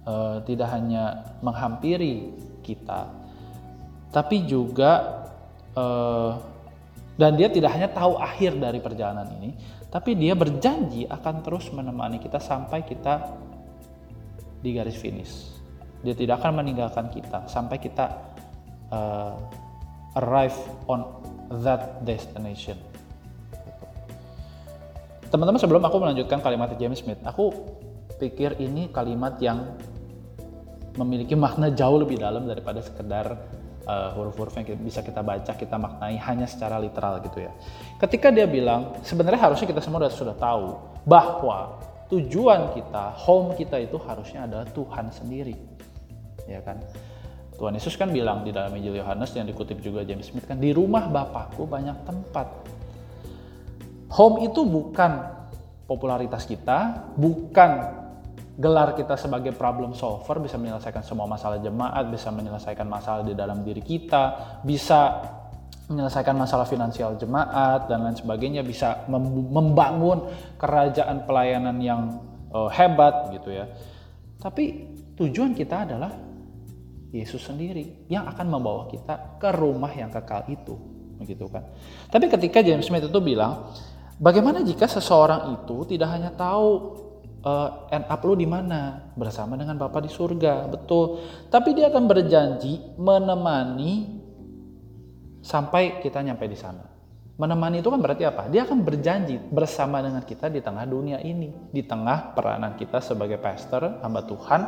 uh, 0.06 0.38
tidak 0.46 0.70
hanya 0.70 1.34
menghampiri 1.42 2.30
kita, 2.62 3.10
tapi 4.14 4.46
juga 4.46 5.26
uh, 5.74 6.38
dan 7.16 7.36
dia 7.36 7.52
tidak 7.52 7.76
hanya 7.76 7.92
tahu 7.92 8.16
akhir 8.16 8.56
dari 8.56 8.80
perjalanan 8.80 9.28
ini, 9.40 9.52
tapi 9.92 10.16
dia 10.16 10.32
berjanji 10.32 11.04
akan 11.04 11.44
terus 11.44 11.68
menemani 11.68 12.16
kita 12.16 12.40
sampai 12.40 12.80
kita 12.84 13.36
di 14.64 14.72
garis 14.72 14.96
finish. 14.96 15.52
Dia 16.00 16.16
tidak 16.16 16.40
akan 16.42 16.64
meninggalkan 16.64 17.12
kita 17.12 17.46
sampai 17.46 17.76
kita 17.78 18.10
uh, 18.90 19.36
arrive 20.16 20.56
on 20.88 21.04
that 21.62 22.00
destination. 22.02 22.80
Teman-teman 25.28 25.60
sebelum 25.60 25.80
aku 25.84 25.96
melanjutkan 25.96 26.44
kalimat 26.44 26.76
James 26.76 27.00
Smith, 27.00 27.20
aku 27.24 27.52
pikir 28.20 28.60
ini 28.60 28.92
kalimat 28.92 29.40
yang 29.40 29.76
memiliki 31.00 31.32
makna 31.32 31.72
jauh 31.72 31.96
lebih 31.96 32.20
dalam 32.20 32.44
daripada 32.44 32.84
sekedar 32.84 33.40
uh, 33.86 34.14
huruf-huruf 34.14 34.54
yang 34.58 34.66
bisa 34.82 35.02
kita 35.02 35.22
baca, 35.22 35.52
kita 35.54 35.76
maknai 35.78 36.18
hanya 36.18 36.46
secara 36.46 36.78
literal 36.78 37.22
gitu 37.22 37.42
ya. 37.42 37.52
Ketika 37.98 38.30
dia 38.30 38.46
bilang, 38.46 38.98
sebenarnya 39.02 39.50
harusnya 39.50 39.66
kita 39.70 39.82
semua 39.82 40.06
sudah, 40.06 40.12
sudah 40.12 40.36
tahu 40.36 40.66
bahwa 41.06 41.78
tujuan 42.12 42.76
kita, 42.76 43.16
home 43.24 43.56
kita 43.56 43.80
itu 43.80 43.96
harusnya 44.02 44.44
adalah 44.44 44.66
Tuhan 44.68 45.08
sendiri. 45.10 45.56
Ya 46.46 46.60
kan? 46.60 46.82
Tuhan 47.56 47.78
Yesus 47.78 47.94
kan 47.94 48.10
bilang 48.10 48.42
di 48.42 48.50
dalam 48.50 48.74
Injil 48.74 48.98
Yohanes 48.98 49.30
yang 49.38 49.46
dikutip 49.46 49.78
juga 49.78 50.02
James 50.02 50.26
Smith 50.26 50.44
kan, 50.50 50.58
di 50.58 50.74
rumah 50.74 51.06
Bapakku 51.06 51.62
banyak 51.64 51.94
tempat. 52.02 52.48
Home 54.12 54.44
itu 54.44 54.66
bukan 54.66 55.24
popularitas 55.86 56.44
kita, 56.44 57.12
bukan 57.16 58.01
gelar 58.52 58.92
kita 58.92 59.16
sebagai 59.16 59.56
problem 59.56 59.96
solver 59.96 60.36
bisa 60.44 60.60
menyelesaikan 60.60 61.00
semua 61.00 61.24
masalah 61.24 61.56
jemaat, 61.60 62.04
bisa 62.12 62.28
menyelesaikan 62.28 62.84
masalah 62.84 63.24
di 63.24 63.32
dalam 63.32 63.64
diri 63.64 63.80
kita, 63.80 64.60
bisa 64.60 65.24
menyelesaikan 65.88 66.36
masalah 66.36 66.68
finansial 66.68 67.16
jemaat 67.16 67.88
dan 67.88 68.04
lain 68.04 68.16
sebagainya, 68.16 68.60
bisa 68.64 69.08
membangun 69.52 70.28
kerajaan 70.60 71.24
pelayanan 71.24 71.76
yang 71.80 72.00
uh, 72.52 72.68
hebat 72.68 73.32
gitu 73.32 73.52
ya. 73.52 73.68
Tapi 74.36 74.94
tujuan 75.16 75.56
kita 75.56 75.88
adalah 75.88 76.12
Yesus 77.12 77.44
sendiri 77.44 78.08
yang 78.08 78.24
akan 78.24 78.46
membawa 78.48 78.88
kita 78.88 79.36
ke 79.36 79.48
rumah 79.52 79.92
yang 79.92 80.08
kekal 80.08 80.48
itu, 80.48 80.74
begitu 81.20 81.48
kan. 81.48 81.68
Tapi 82.08 82.28
ketika 82.28 82.64
James 82.64 82.88
Smith 82.88 83.04
itu 83.04 83.20
bilang, 83.20 83.68
bagaimana 84.16 84.64
jika 84.64 84.88
seseorang 84.88 85.60
itu 85.60 85.76
tidak 85.92 86.08
hanya 86.08 86.32
tahu 86.32 87.01
uh, 87.44 87.90
end 87.90 88.06
up 88.08 88.22
lu 88.24 88.38
di 88.38 88.46
mana 88.46 89.12
bersama 89.14 89.58
dengan 89.58 89.76
Bapa 89.78 90.00
di 90.02 90.10
surga, 90.10 90.70
betul. 90.70 91.20
Tapi 91.50 91.74
dia 91.76 91.90
akan 91.90 92.04
berjanji 92.06 92.96
menemani 92.96 94.22
sampai 95.42 96.00
kita 96.00 96.22
nyampe 96.22 96.46
di 96.46 96.58
sana. 96.58 96.86
Menemani 97.32 97.82
itu 97.82 97.90
kan 97.90 97.98
berarti 97.98 98.22
apa? 98.22 98.46
Dia 98.46 98.62
akan 98.62 98.86
berjanji 98.86 99.40
bersama 99.50 99.98
dengan 99.98 100.22
kita 100.22 100.46
di 100.46 100.62
tengah 100.62 100.86
dunia 100.86 101.18
ini, 101.18 101.50
di 101.74 101.82
tengah 101.82 102.36
peranan 102.38 102.78
kita 102.78 103.02
sebagai 103.02 103.40
pastor, 103.42 103.98
hamba 104.04 104.22
Tuhan, 104.22 104.60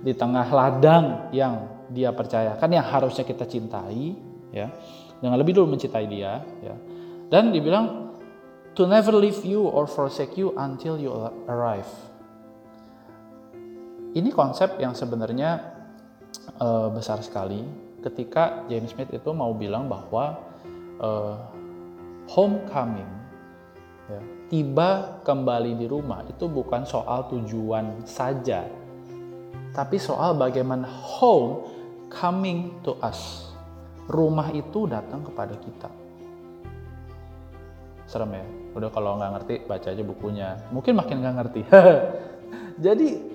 di 0.00 0.14
tengah 0.16 0.46
ladang 0.48 1.28
yang 1.36 1.84
dia 1.92 2.14
percayakan 2.16 2.70
yang 2.70 2.86
harusnya 2.86 3.28
kita 3.28 3.44
cintai, 3.44 4.16
ya, 4.54 4.72
dengan 5.20 5.36
lebih 5.36 5.58
dulu 5.58 5.76
mencintai 5.76 6.06
dia, 6.08 6.40
ya. 6.64 6.74
Dan 7.28 7.52
dibilang 7.52 8.16
to 8.78 8.86
never 8.86 9.12
leave 9.12 9.42
you 9.44 9.66
or 9.66 9.84
forsake 9.84 10.38
you 10.38 10.54
until 10.56 10.96
you 10.96 11.12
arrive. 11.50 11.88
Ini 14.14 14.30
konsep 14.30 14.78
yang 14.78 14.94
sebenarnya 14.94 15.58
uh, 16.62 16.88
besar 16.94 17.18
sekali 17.20 17.66
ketika 17.98 18.62
James 18.70 18.94
Smith 18.94 19.10
itu 19.10 19.30
mau 19.34 19.50
bilang 19.56 19.90
bahwa 19.90 20.38
uh, 21.02 21.34
homecoming 22.30 23.10
ya, 24.06 24.20
tiba 24.52 25.18
kembali 25.26 25.74
di 25.74 25.86
rumah 25.90 26.22
itu 26.30 26.46
bukan 26.46 26.86
soal 26.86 27.26
tujuan 27.26 28.06
saja 28.06 28.70
tapi 29.74 29.98
soal 29.98 30.38
bagaimana 30.38 30.86
home 30.86 31.66
coming 32.06 32.78
to 32.86 32.94
us 33.02 33.50
rumah 34.08 34.52
itu 34.52 34.84
datang 34.84 35.24
kepada 35.24 35.56
kita. 35.56 35.88
Serem 38.04 38.36
ya? 38.36 38.44
Udah 38.76 38.90
kalau 38.92 39.16
nggak 39.16 39.32
ngerti 39.40 39.54
baca 39.64 39.88
aja 39.88 40.02
bukunya. 40.04 40.48
Mungkin 40.68 40.92
makin 40.92 41.24
nggak 41.24 41.36
ngerti. 41.40 41.60
Jadi 42.84 43.33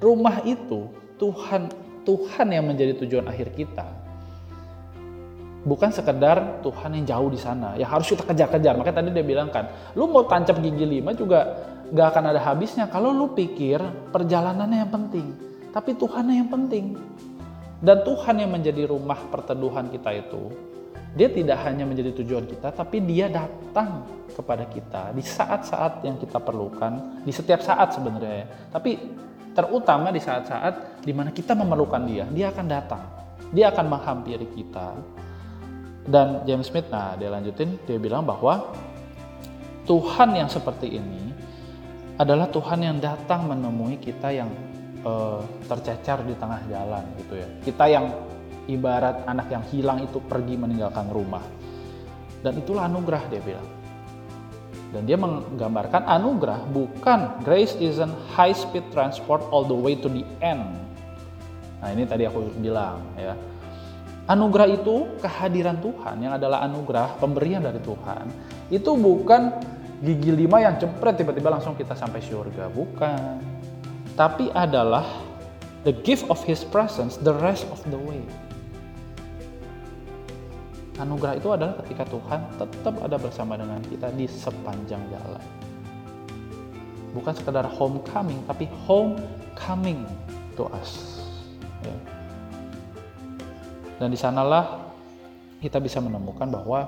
rumah 0.00 0.40
itu 0.42 0.88
Tuhan 1.20 1.68
Tuhan 2.02 2.48
yang 2.48 2.64
menjadi 2.64 2.96
tujuan 3.04 3.28
akhir 3.28 3.52
kita. 3.52 3.86
Bukan 5.60 5.92
sekedar 5.92 6.64
Tuhan 6.64 6.96
yang 6.96 7.04
jauh 7.04 7.28
di 7.28 7.36
sana 7.36 7.76
yang 7.76 7.92
harus 7.92 8.08
kita 8.08 8.24
kejar-kejar. 8.24 8.80
Makanya 8.80 9.04
tadi 9.04 9.12
dia 9.12 9.20
bilang 9.20 9.52
kan 9.52 9.68
lu 9.92 10.08
mau 10.08 10.24
tancap 10.24 10.56
gigi 10.64 10.88
lima 10.88 11.12
juga 11.12 11.44
gak 11.92 12.16
akan 12.16 12.24
ada 12.32 12.40
habisnya. 12.40 12.88
Kalau 12.88 13.12
lu 13.12 13.36
pikir 13.36 13.78
perjalanannya 14.08 14.88
yang 14.88 14.92
penting 14.92 15.26
tapi 15.70 15.94
Tuhan 15.94 16.26
yang 16.32 16.48
penting. 16.48 16.96
Dan 17.80 18.04
Tuhan 18.04 18.36
yang 18.40 18.52
menjadi 18.52 18.88
rumah 18.88 19.16
perteduhan 19.32 19.88
kita 19.88 20.12
itu 20.12 20.52
dia 21.16 21.26
tidak 21.32 21.58
hanya 21.66 21.88
menjadi 21.88 22.14
tujuan 22.22 22.46
kita 22.46 22.70
tapi 22.70 23.02
dia 23.02 23.26
datang 23.26 24.06
kepada 24.30 24.62
kita 24.68 25.10
di 25.10 25.24
saat-saat 25.24 26.06
yang 26.06 26.14
kita 26.20 26.38
perlukan 26.38 27.24
di 27.24 27.32
setiap 27.34 27.60
saat 27.64 27.96
sebenarnya. 27.96 28.70
Tapi 28.70 29.00
terutama 29.56 30.14
di 30.14 30.20
saat-saat 30.22 31.02
di 31.02 31.12
mana 31.14 31.34
kita 31.34 31.56
memerlukan 31.56 32.02
dia, 32.06 32.24
dia 32.30 32.52
akan 32.52 32.66
datang, 32.66 33.02
dia 33.50 33.72
akan 33.72 33.86
menghampiri 33.90 34.46
kita. 34.54 34.94
Dan 36.00 36.42
James 36.48 36.66
Smith, 36.66 36.88
nah 36.88 37.14
dia 37.14 37.28
lanjutin, 37.28 37.76
dia 37.84 38.00
bilang 38.00 38.24
bahwa 38.24 38.72
Tuhan 39.84 40.32
yang 40.32 40.48
seperti 40.48 40.96
ini 40.96 41.30
adalah 42.20 42.48
Tuhan 42.52 42.84
yang 42.84 42.96
datang 43.00 43.48
menemui 43.48 43.96
kita 43.96 44.28
yang 44.32 44.52
uh, 45.04 45.40
tercecer 45.64 46.20
di 46.28 46.34
tengah 46.36 46.60
jalan 46.68 47.04
gitu 47.20 47.34
ya. 47.36 47.48
Kita 47.64 47.84
yang 47.88 48.06
ibarat 48.68 49.24
anak 49.24 49.48
yang 49.48 49.64
hilang 49.72 50.04
itu 50.04 50.20
pergi 50.20 50.54
meninggalkan 50.56 51.08
rumah. 51.08 51.42
Dan 52.40 52.60
itulah 52.60 52.88
anugerah 52.88 53.22
dia 53.28 53.42
bilang. 53.44 53.79
Dan 54.90 55.06
dia 55.06 55.14
menggambarkan 55.14 56.02
anugerah 56.02 56.66
bukan 56.74 57.38
grace 57.46 57.78
isn't 57.78 58.10
high 58.34 58.54
speed 58.54 58.82
transport 58.90 59.38
all 59.54 59.62
the 59.62 59.74
way 59.74 59.94
to 59.94 60.10
the 60.10 60.26
end. 60.42 60.66
Nah 61.78 61.88
ini 61.94 62.04
tadi 62.04 62.26
aku 62.26 62.50
bilang 62.58 63.00
ya. 63.14 63.38
Anugerah 64.30 64.70
itu 64.70 65.10
kehadiran 65.18 65.78
Tuhan 65.82 66.22
yang 66.22 66.38
adalah 66.38 66.62
anugerah 66.62 67.18
pemberian 67.18 67.62
dari 67.62 67.82
Tuhan. 67.82 68.30
Itu 68.70 68.94
bukan 68.94 69.58
gigi 70.02 70.30
lima 70.30 70.62
yang 70.62 70.78
cepret 70.78 71.18
tiba-tiba 71.18 71.50
langsung 71.50 71.74
kita 71.74 71.98
sampai 71.98 72.22
surga. 72.22 72.70
Bukan. 72.70 73.42
Tapi 74.14 74.50
adalah 74.54 75.06
the 75.86 75.94
gift 76.06 76.26
of 76.30 76.38
his 76.46 76.62
presence 76.66 77.18
the 77.18 77.34
rest 77.42 77.66
of 77.70 77.78
the 77.90 77.98
way. 77.98 78.22
Anugerah 81.00 81.40
itu 81.40 81.48
adalah 81.48 81.80
ketika 81.80 82.04
Tuhan 82.12 82.44
tetap 82.60 82.94
ada 83.00 83.16
bersama 83.16 83.56
dengan 83.56 83.80
kita 83.88 84.12
di 84.12 84.28
sepanjang 84.28 85.00
jalan. 85.08 85.44
Bukan 87.16 87.32
sekedar 87.32 87.64
homecoming, 87.64 88.36
tapi 88.44 88.68
homecoming 88.84 90.04
to 90.60 90.68
us. 90.76 91.24
Ya. 91.80 91.96
Dan 93.96 94.12
di 94.12 94.18
sanalah 94.20 94.92
kita 95.64 95.80
bisa 95.80 96.04
menemukan 96.04 96.52
bahwa 96.52 96.84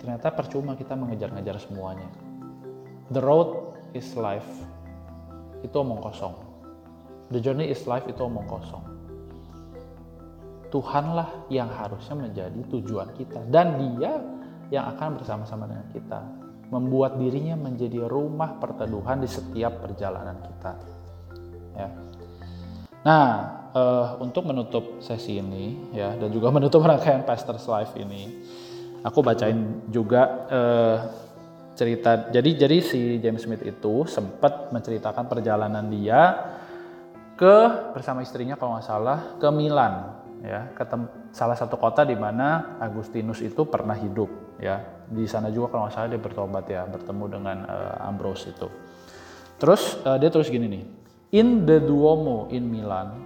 ternyata 0.00 0.32
percuma 0.32 0.72
kita 0.72 0.96
mengejar-ngejar 0.96 1.60
semuanya. 1.60 2.08
The 3.12 3.20
road 3.20 3.76
is 3.92 4.16
life. 4.16 4.48
Itu 5.60 5.84
omong 5.84 6.00
kosong. 6.00 6.32
The 7.28 7.44
journey 7.44 7.68
is 7.68 7.84
life 7.84 8.08
itu 8.08 8.24
omong 8.24 8.48
kosong 8.48 8.97
Tuhanlah 10.68 11.48
yang 11.48 11.72
harusnya 11.72 12.16
menjadi 12.16 12.60
tujuan 12.68 13.12
kita. 13.16 13.44
Dan 13.48 13.80
dia 13.80 14.20
yang 14.68 14.84
akan 14.96 15.20
bersama-sama 15.20 15.64
dengan 15.64 15.88
kita. 15.92 16.20
Membuat 16.68 17.16
dirinya 17.16 17.56
menjadi 17.56 18.04
rumah 18.04 18.60
perteduhan 18.60 19.24
di 19.24 19.28
setiap 19.28 19.80
perjalanan 19.80 20.36
kita. 20.44 20.72
Ya. 21.72 21.88
Nah 23.08 23.24
uh, 23.72 24.06
untuk 24.20 24.44
menutup 24.44 25.00
sesi 25.00 25.40
ini 25.40 25.96
ya 25.96 26.12
dan 26.16 26.28
juga 26.28 26.52
menutup 26.56 26.84
rangkaian 26.84 27.24
Pastor's 27.24 27.64
Life 27.64 27.96
ini 27.96 28.28
aku 29.00 29.24
bacain 29.24 29.88
juga 29.88 30.22
uh, 30.50 30.96
cerita. 31.78 32.28
Jadi 32.34 32.50
jadi 32.58 32.76
si 32.82 33.00
James 33.22 33.46
Smith 33.46 33.62
itu 33.62 34.02
sempat 34.10 34.74
menceritakan 34.74 35.30
perjalanan 35.30 35.86
dia 35.86 36.50
ke 37.38 37.56
bersama 37.94 38.26
istrinya 38.26 38.58
kalau 38.58 38.74
nggak 38.74 38.86
salah 38.86 39.38
ke 39.38 39.46
Milan 39.54 40.17
ya 40.42 40.70
ke 40.74 40.84
salah 41.34 41.56
satu 41.58 41.76
kota 41.78 42.06
di 42.06 42.14
mana 42.14 42.78
Agustinus 42.78 43.42
itu 43.42 43.66
pernah 43.66 43.94
hidup 43.98 44.58
ya. 44.62 44.80
Di 45.08 45.24
sana 45.24 45.48
juga 45.48 45.72
kalau 45.72 45.88
nggak 45.88 45.94
salah 45.94 46.08
dia 46.12 46.20
bertobat 46.20 46.64
ya 46.68 46.82
bertemu 46.84 47.24
dengan 47.32 47.56
uh, 47.64 48.08
Ambrose 48.08 48.52
itu. 48.52 48.68
Terus 49.58 49.98
uh, 50.04 50.20
dia 50.20 50.28
terus 50.28 50.52
gini 50.52 50.66
nih. 50.68 50.84
In 51.32 51.68
the 51.68 51.80
Duomo 51.80 52.48
in 52.48 52.68
Milan 52.68 53.24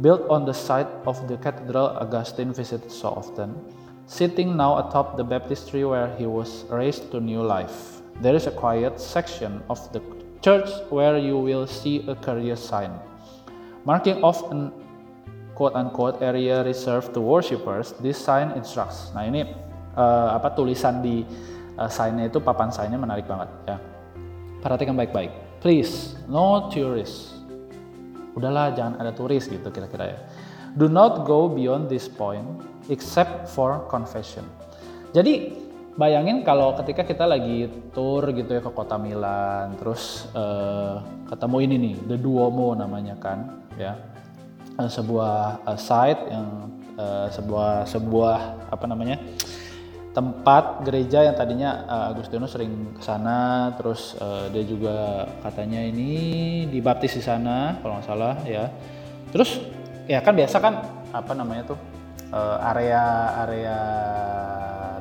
built 0.00 0.28
on 0.28 0.44
the 0.44 0.54
site 0.54 0.90
of 1.08 1.16
the 1.28 1.36
cathedral 1.40 1.96
Augustine 1.96 2.52
visited 2.52 2.92
so 2.92 3.16
often 3.16 3.56
sitting 4.10 4.56
now 4.56 4.80
atop 4.82 5.16
the 5.16 5.24
baptistry 5.24 5.86
where 5.86 6.10
he 6.18 6.26
was 6.26 6.66
raised 6.68 7.08
to 7.14 7.20
new 7.20 7.40
life. 7.40 8.02
There 8.20 8.36
is 8.36 8.44
a 8.44 8.52
quiet 8.52 9.00
section 9.00 9.64
of 9.72 9.80
the 9.96 10.02
church 10.44 10.68
where 10.88 11.16
you 11.16 11.36
will 11.36 11.64
see 11.68 12.04
a 12.08 12.16
career 12.16 12.56
sign 12.56 12.92
marking 13.84 14.22
off 14.22 14.44
an 14.50 14.72
quote-unquote 15.60 16.24
area 16.24 16.64
reserved 16.64 17.12
to 17.12 17.20
worshippers, 17.20 17.92
this 18.00 18.16
sign 18.16 18.56
instructs. 18.56 19.12
Nah 19.12 19.28
ini 19.28 19.44
uh, 19.92 20.32
apa 20.32 20.56
tulisan 20.56 21.04
di 21.04 21.20
uh, 21.76 21.84
signnya 21.92 22.32
itu 22.32 22.40
papan 22.40 22.72
signnya 22.72 22.96
menarik 22.96 23.28
banget 23.28 23.52
ya. 23.68 23.76
Perhatikan 24.64 24.96
baik-baik. 24.96 25.60
Please, 25.60 26.16
no 26.32 26.72
tourists. 26.72 27.36
Udahlah 28.32 28.72
jangan 28.72 29.04
ada 29.04 29.12
turis 29.12 29.52
gitu 29.52 29.68
kira-kira 29.68 30.16
ya. 30.16 30.18
Do 30.80 30.88
not 30.88 31.28
go 31.28 31.52
beyond 31.52 31.92
this 31.92 32.08
point 32.08 32.46
except 32.88 33.52
for 33.52 33.84
confession. 33.92 34.48
Jadi 35.12 35.60
bayangin 36.00 36.40
kalau 36.40 36.72
ketika 36.80 37.04
kita 37.04 37.28
lagi 37.28 37.68
tour 37.92 38.24
gitu 38.32 38.48
ya 38.48 38.64
ke 38.64 38.72
kota 38.72 38.96
Milan, 38.96 39.76
terus 39.76 40.24
uh, 40.32 41.04
ketemu 41.28 41.56
ini 41.68 41.76
nih, 41.76 41.94
The 42.08 42.16
Duomo 42.16 42.72
namanya 42.72 43.18
kan, 43.20 43.60
ya 43.76 43.98
sebuah 44.78 45.66
uh, 45.66 45.78
site 45.78 46.22
yang 46.30 46.70
uh, 46.94 47.26
sebuah 47.32 47.88
sebuah 47.90 48.38
apa 48.70 48.84
namanya 48.86 49.18
tempat 50.10 50.82
gereja 50.82 51.22
yang 51.26 51.38
tadinya 51.38 51.86
uh, 51.86 52.10
Agustinus 52.10 52.54
sering 52.54 52.98
ke 52.98 53.02
sana 53.02 53.70
terus 53.78 54.18
uh, 54.18 54.50
dia 54.50 54.66
juga 54.66 55.26
katanya 55.42 55.82
ini 55.82 56.66
dibaptis 56.66 57.14
di 57.14 57.22
sana 57.22 57.78
kalau 57.82 57.98
nggak 57.98 58.06
salah 58.06 58.34
ya 58.42 58.70
terus 59.30 59.62
ya 60.10 60.18
kan 60.22 60.34
biasa 60.34 60.56
kan 60.58 60.74
apa 61.14 61.32
namanya 61.34 61.74
tuh 61.74 61.78
uh, 62.34 62.58
area 62.74 63.04
area 63.46 63.78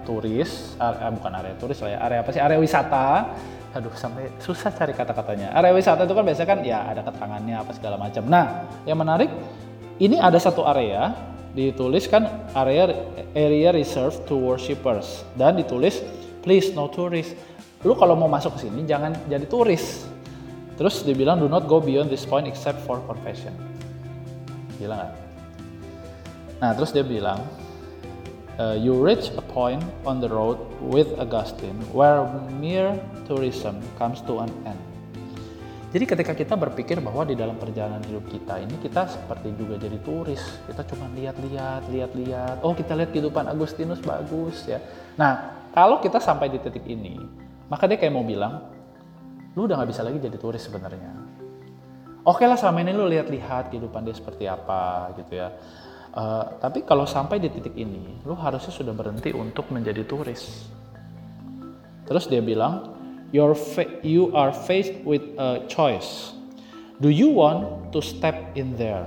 turis, 0.10 0.74
area, 0.82 1.14
bukan 1.14 1.32
area 1.38 1.54
turis 1.62 1.78
lah 1.86 1.90
ya, 1.94 2.00
area 2.02 2.20
apa 2.26 2.30
sih? 2.34 2.42
Area 2.42 2.58
wisata. 2.58 3.08
Aduh, 3.70 3.94
sampai 3.94 4.34
susah 4.42 4.74
cari 4.74 4.98
kata-katanya. 4.98 5.54
Area 5.54 5.78
wisata 5.78 6.10
itu 6.10 6.18
kan 6.18 6.26
biasanya 6.26 6.50
kan 6.50 6.60
ya 6.66 6.80
ada 6.90 7.06
keterangannya 7.06 7.56
apa 7.62 7.72
segala 7.78 8.02
macam. 8.02 8.26
Nah, 8.26 8.66
yang 8.90 8.98
menarik 8.98 9.30
ini 10.02 10.18
ada 10.18 10.42
satu 10.42 10.66
area 10.66 11.14
ditulis 11.54 12.10
kan 12.10 12.50
area 12.58 12.94
area 13.34 13.70
reserved 13.74 14.26
to 14.26 14.38
worshippers 14.38 15.26
dan 15.38 15.54
ditulis 15.54 16.02
please 16.42 16.74
no 16.74 16.90
tourist. 16.90 17.38
Lu 17.86 17.94
kalau 17.94 18.18
mau 18.18 18.28
masuk 18.28 18.58
ke 18.58 18.66
sini 18.66 18.90
jangan 18.90 19.14
jadi 19.30 19.46
turis. 19.46 20.10
Terus 20.80 21.04
dibilang 21.04 21.38
do 21.38 21.52
not 21.52 21.68
go 21.68 21.78
beyond 21.84 22.10
this 22.10 22.26
point 22.26 22.48
except 22.50 22.82
for 22.88 23.04
confession. 23.06 23.54
Gila 24.82 24.96
nggak? 24.98 25.14
Nah 26.60 26.72
terus 26.74 26.90
dia 26.90 27.06
bilang 27.06 27.44
uh, 28.60 28.76
you 28.76 28.94
reach 28.94 29.32
a 29.40 29.42
point 29.56 29.82
on 30.04 30.20
the 30.20 30.28
road 30.28 30.60
with 30.84 31.08
Augustine 31.18 31.80
where 31.96 32.28
mere 32.60 32.94
tourism 33.26 33.80
comes 33.96 34.20
to 34.28 34.44
an 34.44 34.52
end. 34.68 34.78
Jadi 35.90 36.06
ketika 36.06 36.38
kita 36.38 36.54
berpikir 36.54 37.02
bahwa 37.02 37.26
di 37.26 37.34
dalam 37.34 37.58
perjalanan 37.58 37.98
hidup 38.06 38.30
kita 38.30 38.62
ini 38.62 38.78
kita 38.78 39.10
seperti 39.10 39.58
juga 39.58 39.82
jadi 39.82 39.98
turis, 40.06 40.38
kita 40.70 40.86
cuma 40.86 41.10
lihat-lihat, 41.18 41.90
lihat-lihat. 41.90 42.62
Oh 42.62 42.78
kita 42.78 42.94
lihat 42.94 43.10
kehidupan 43.10 43.50
Agustinus 43.50 43.98
bagus 44.06 44.70
ya. 44.70 44.78
Nah 45.18 45.58
kalau 45.74 45.98
kita 45.98 46.22
sampai 46.22 46.54
di 46.54 46.62
titik 46.62 46.86
ini, 46.86 47.18
maka 47.74 47.90
dia 47.90 47.98
kayak 47.98 48.14
mau 48.14 48.22
bilang, 48.22 48.70
lu 49.58 49.66
udah 49.66 49.82
nggak 49.82 49.90
bisa 49.90 50.06
lagi 50.06 50.22
jadi 50.22 50.38
turis 50.38 50.62
sebenarnya. 50.62 51.10
Oke 52.22 52.46
lah 52.46 52.54
selama 52.54 52.86
ini 52.86 52.94
lu 52.94 53.10
lihat-lihat 53.10 53.74
kehidupan 53.74 54.06
dia 54.06 54.14
seperti 54.14 54.46
apa 54.46 55.10
gitu 55.18 55.42
ya 55.42 55.50
Uh, 56.10 56.58
tapi 56.58 56.82
kalau 56.82 57.06
sampai 57.06 57.38
di 57.38 57.54
titik 57.54 57.78
ini, 57.78 58.22
lu 58.26 58.34
harusnya 58.34 58.74
sudah 58.74 58.94
berhenti 58.98 59.30
untuk 59.30 59.70
menjadi 59.70 60.02
turis. 60.10 60.66
Terus 62.10 62.26
dia 62.26 62.42
bilang, 62.42 62.98
Your 63.30 63.54
you 64.02 64.34
are 64.34 64.50
faced 64.50 65.06
with 65.06 65.22
a 65.38 65.62
choice. 65.70 66.34
Do 66.98 67.14
you 67.14 67.30
want 67.30 67.94
to 67.94 68.02
step 68.02 68.58
in 68.58 68.74
there? 68.74 69.06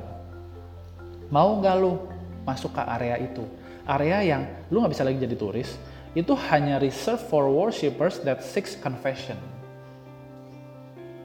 Mau 1.34 1.58
nggak 1.58 1.74
lu 1.82 1.98
masuk 2.46 2.70
ke 2.70 2.82
area 2.86 3.18
itu? 3.18 3.42
Area 3.82 4.22
yang 4.22 4.42
lu 4.70 4.78
nggak 4.78 4.94
bisa 4.94 5.02
lagi 5.02 5.18
jadi 5.18 5.34
turis, 5.34 5.74
itu 6.14 6.38
hanya 6.52 6.78
reserved 6.78 7.26
for 7.26 7.50
worshippers 7.50 8.22
that 8.22 8.46
seeks 8.46 8.78
confession. 8.78 9.34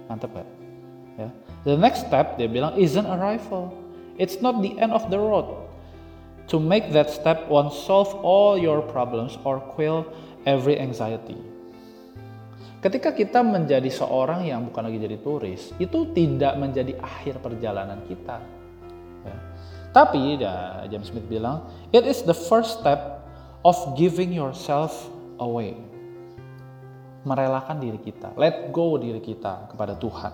Mantep 0.09 0.31
gak? 0.31 0.47
Ya. 1.19 1.29
The 1.67 1.75
next 1.75 2.07
step 2.07 2.39
dia 2.41 2.47
bilang 2.47 2.73
isn't 2.79 3.05
arrival. 3.05 3.75
It's 4.17 4.41
not 4.41 4.65
the 4.65 4.73
end 4.81 4.95
of 4.95 5.13
the 5.13 5.19
road. 5.21 5.66
To 6.47 6.63
make 6.63 6.95
that 6.95 7.11
step 7.11 7.51
won't 7.51 7.75
solve 7.75 8.15
all 8.23 8.55
your 8.55 8.79
problems 8.79 9.35
or 9.43 9.59
quell 9.59 10.07
every 10.47 10.79
anxiety. 10.79 11.35
Ketika 12.79 13.11
kita 13.11 13.43
menjadi 13.43 13.91
seorang 13.91 14.47
yang 14.47 14.63
bukan 14.71 14.87
lagi 14.87 14.95
jadi 15.01 15.19
turis, 15.19 15.75
itu 15.75 16.07
tidak 16.15 16.55
menjadi 16.55 16.95
akhir 17.03 17.43
perjalanan 17.43 17.99
kita. 18.07 18.39
Ya. 19.27 19.35
Tapi 19.91 20.39
ya, 20.39 20.87
James 20.87 21.11
Smith 21.11 21.27
bilang, 21.27 21.67
it 21.91 22.07
is 22.07 22.23
the 22.23 22.37
first 22.37 22.79
step 22.79 23.27
of 23.67 23.75
giving 23.99 24.31
yourself 24.31 24.93
away. 25.43 25.75
Merelakan 27.27 27.83
diri 27.83 27.99
kita, 27.99 28.31
let 28.39 28.71
go 28.71 28.95
diri 28.95 29.19
kita 29.19 29.67
kepada 29.67 29.99
Tuhan. 29.99 30.31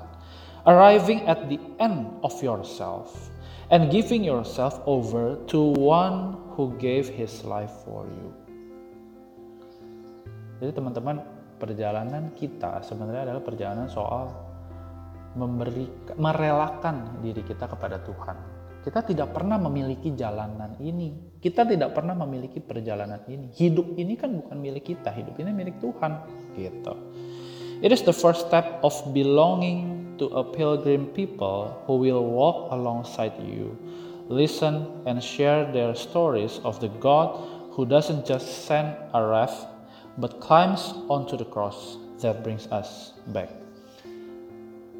Arriving 0.69 1.25
at 1.25 1.49
the 1.49 1.57
end 1.81 2.05
of 2.21 2.37
yourself 2.43 3.32
and 3.71 3.87
giving 3.93 4.25
yourself 4.25 4.81
over 4.83 5.39
to 5.47 5.59
one 5.79 6.35
who 6.57 6.75
gave 6.81 7.07
his 7.07 7.45
life 7.47 7.71
for 7.87 8.03
you. 8.09 8.29
Jadi 10.59 10.71
teman-teman, 10.79 11.19
perjalanan 11.59 12.31
kita 12.35 12.83
sebenarnya 12.83 13.31
adalah 13.31 13.43
perjalanan 13.43 13.87
soal 13.87 14.31
memberi 15.33 15.87
merelakan 16.15 17.19
diri 17.23 17.43
kita 17.43 17.67
kepada 17.67 17.99
Tuhan. 18.03 18.37
Kita 18.83 18.99
tidak 18.99 19.31
pernah 19.31 19.55
memiliki 19.55 20.11
jalanan 20.11 20.75
ini. 20.83 21.39
Kita 21.39 21.63
tidak 21.63 21.95
pernah 21.95 22.19
memiliki 22.19 22.59
perjalanan 22.59 23.23
ini. 23.31 23.47
Hidup 23.55 23.95
ini 23.95 24.19
kan 24.19 24.35
bukan 24.35 24.59
milik 24.59 24.91
kita, 24.91 25.07
hidup 25.15 25.39
ini 25.39 25.55
milik 25.55 25.79
Tuhan, 25.79 26.11
gitu. 26.59 26.93
It 27.83 27.91
is 27.91 28.03
the 28.03 28.15
first 28.15 28.47
step 28.47 28.83
of 28.83 28.95
belonging 29.11 29.92
to 30.17 30.27
a 30.33 30.43
pilgrim 30.43 31.07
people 31.13 31.73
who 31.85 31.97
will 31.97 32.23
walk 32.23 32.71
alongside 32.71 33.33
you, 33.41 33.77
listen 34.29 34.87
and 35.05 35.21
share 35.21 35.65
their 35.71 35.95
stories 35.95 36.59
of 36.63 36.79
the 36.79 36.89
God 37.01 37.35
who 37.73 37.85
doesn't 37.85 38.25
just 38.25 38.65
send 38.69 38.93
a 39.13 39.21
wrath 39.21 39.65
but 40.17 40.37
climbs 40.39 40.93
onto 41.09 41.37
the 41.37 41.45
cross 41.45 41.97
that 42.21 42.45
brings 42.45 42.69
us 42.69 43.17
back. 43.33 43.49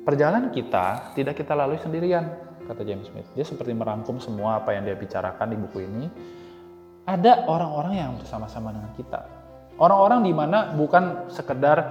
Perjalanan 0.03 0.51
kita 0.51 1.15
tidak 1.15 1.39
kita 1.39 1.55
lalui 1.55 1.79
sendirian, 1.79 2.27
kata 2.67 2.83
James 2.83 3.07
Smith. 3.07 3.29
Dia 3.37 3.47
seperti 3.47 3.71
merangkum 3.71 4.19
semua 4.19 4.59
apa 4.59 4.75
yang 4.75 4.83
dia 4.83 4.99
bicarakan 4.99 5.47
di 5.47 5.57
buku 5.57 5.77
ini. 5.85 6.05
Ada 7.07 7.47
orang-orang 7.47 7.93
yang 7.95 8.11
bersama-sama 8.19 8.75
dengan 8.75 8.91
kita. 8.95 9.23
Orang-orang 9.79 10.23
di 10.27 10.33
mana 10.35 10.71
bukan 10.75 11.31
sekedar 11.31 11.87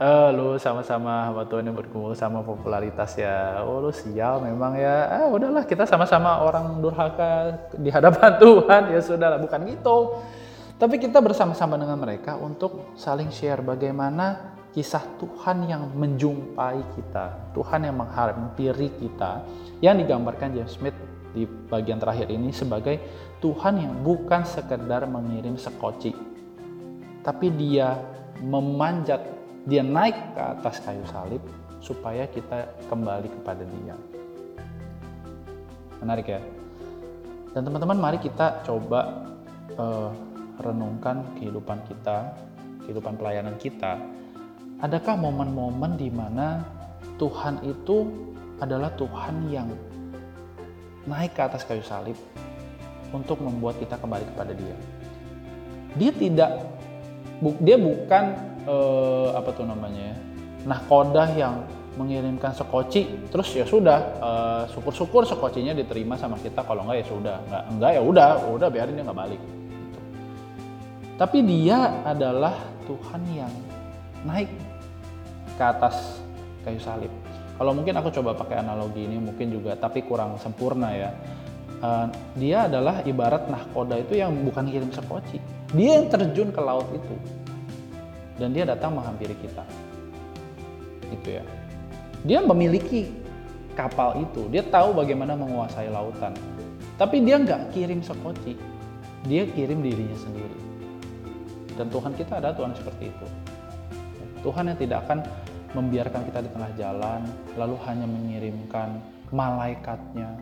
uh, 0.00 0.28
lu 0.32 0.56
sama-sama 0.60 1.30
hamba 1.30 1.44
Tuhan 1.48 1.68
yang 1.68 1.76
berkumpul 1.76 2.12
sama 2.16 2.40
popularitas 2.44 3.16
ya. 3.16 3.62
Oh 3.64 3.80
lu 3.80 3.92
sial 3.92 4.44
memang 4.44 4.76
ya. 4.76 5.08
Ah 5.08 5.26
udahlah 5.28 5.64
kita 5.64 5.84
sama-sama 5.88 6.42
orang 6.44 6.80
durhaka 6.80 7.56
di 7.76 7.88
hadapan 7.88 8.36
Tuhan. 8.42 8.82
Ya 8.92 9.00
sudahlah 9.00 9.40
bukan 9.40 9.60
gitu. 9.68 10.20
Tapi 10.76 11.00
kita 11.00 11.24
bersama-sama 11.24 11.80
dengan 11.80 11.96
mereka 11.96 12.36
untuk 12.36 12.92
saling 13.00 13.32
share 13.32 13.64
bagaimana 13.64 14.56
kisah 14.76 15.16
Tuhan 15.16 15.64
yang 15.64 15.88
menjumpai 15.96 16.84
kita 16.92 17.56
Tuhan 17.56 17.88
yang 17.88 17.96
menghampiri 17.96 18.92
kita 19.00 19.40
yang 19.80 19.96
digambarkan 19.96 20.52
James 20.52 20.76
Smith 20.76 20.92
di 21.32 21.48
bagian 21.48 21.96
terakhir 21.96 22.28
ini 22.28 22.52
sebagai 22.52 23.00
Tuhan 23.40 23.80
yang 23.80 24.04
bukan 24.04 24.44
sekedar 24.44 25.08
mengirim 25.08 25.56
sekoci 25.56 26.12
tapi 27.24 27.48
dia 27.56 27.96
memanjat 28.44 29.35
dia 29.66 29.82
naik 29.82 30.14
ke 30.38 30.42
atas 30.42 30.78
kayu 30.78 31.02
salib 31.10 31.42
supaya 31.82 32.30
kita 32.30 32.70
kembali 32.86 33.26
kepada 33.26 33.66
dia. 33.66 33.94
Menarik 35.98 36.26
ya. 36.30 36.40
Dan 37.50 37.66
teman-teman 37.66 37.98
mari 37.98 38.18
kita 38.22 38.62
coba 38.62 39.26
uh, 39.74 40.14
renungkan 40.62 41.26
kehidupan 41.34 41.82
kita, 41.90 42.30
kehidupan 42.86 43.18
pelayanan 43.18 43.58
kita. 43.58 43.98
Adakah 44.86 45.18
momen-momen 45.18 45.98
di 45.98 46.12
mana 46.14 46.62
Tuhan 47.18 47.58
itu 47.66 48.06
adalah 48.62 48.92
Tuhan 48.94 49.50
yang 49.50 49.68
naik 51.10 51.34
ke 51.34 51.42
atas 51.42 51.66
kayu 51.66 51.82
salib 51.82 52.16
untuk 53.10 53.40
membuat 53.42 53.80
kita 53.82 53.98
kembali 53.98 54.26
kepada 54.36 54.52
Dia. 54.52 54.76
Dia 55.96 56.12
tidak 56.12 56.50
dia 57.60 57.76
bukan 57.76 58.55
uh, 58.66 59.32
apa 59.38 59.50
tuh 59.54 59.64
namanya 59.64 60.12
ya? 60.12 60.16
Kodah 60.90 61.30
yang 61.38 61.62
mengirimkan 61.96 62.52
sekoci 62.52 63.30
terus 63.32 63.48
ya 63.56 63.64
sudah 63.64 63.98
uh, 64.20 64.62
syukur-syukur 64.68 65.24
sekocinya 65.24 65.72
diterima 65.72 66.18
sama 66.18 66.36
kita. 66.36 66.60
Kalau 66.66 66.84
enggak 66.84 67.02
ya 67.02 67.06
sudah. 67.08 67.36
Enggak 67.48 67.62
enggak 67.72 67.90
ya 67.96 68.02
udah 68.02 68.28
udah 68.52 68.68
biarin 68.68 68.94
dia 68.98 69.04
nggak 69.06 69.20
balik. 69.20 69.40
Gitu. 69.40 69.54
tapi 71.16 71.40
dia 71.48 72.04
adalah 72.04 72.52
Tuhan 72.84 73.22
yang 73.32 73.54
naik 74.28 74.52
ke 75.56 75.64
atas 75.64 76.20
kayu 76.60 76.76
salib. 76.76 77.08
Kalau 77.56 77.72
mungkin 77.72 77.96
aku 77.96 78.12
coba 78.12 78.36
pakai 78.36 78.60
analogi 78.60 79.08
ini 79.08 79.16
mungkin 79.16 79.48
juga 79.48 79.72
tapi 79.80 80.04
kurang 80.04 80.36
sempurna 80.36 80.92
ya. 80.92 81.10
Uh, 81.80 82.08
dia 82.36 82.68
adalah 82.68 83.00
ibarat 83.04 83.48
nahkoda 83.48 83.96
itu 84.00 84.20
yang 84.20 84.32
bukan 84.44 84.68
kirim 84.68 84.92
sekoci. 84.92 85.40
Dia 85.72 86.00
yang 86.00 86.12
terjun 86.12 86.52
ke 86.52 86.60
laut 86.60 86.88
itu 86.92 87.16
dan 88.36 88.52
dia 88.52 88.68
datang 88.68 88.96
menghampiri 88.96 89.36
kita. 89.40 89.64
Itu 91.08 91.40
ya. 91.40 91.44
Dia 92.26 92.40
memiliki 92.44 93.08
kapal 93.76 94.24
itu, 94.24 94.48
dia 94.48 94.64
tahu 94.64 94.96
bagaimana 94.96 95.36
menguasai 95.36 95.88
lautan. 95.92 96.32
Tapi 96.96 97.20
dia 97.22 97.36
nggak 97.36 97.76
kirim 97.76 98.00
sekoci, 98.00 98.56
dia 99.28 99.44
kirim 99.52 99.84
dirinya 99.84 100.16
sendiri. 100.16 100.58
Dan 101.76 101.92
Tuhan 101.92 102.16
kita 102.16 102.40
ada 102.40 102.56
Tuhan 102.56 102.72
seperti 102.72 103.12
itu. 103.12 103.26
Tuhan 104.40 104.72
yang 104.72 104.78
tidak 104.80 105.04
akan 105.04 105.20
membiarkan 105.76 106.24
kita 106.24 106.40
di 106.40 106.50
tengah 106.56 106.72
jalan, 106.80 107.20
lalu 107.60 107.76
hanya 107.84 108.08
mengirimkan 108.08 108.96
malaikatnya 109.28 110.40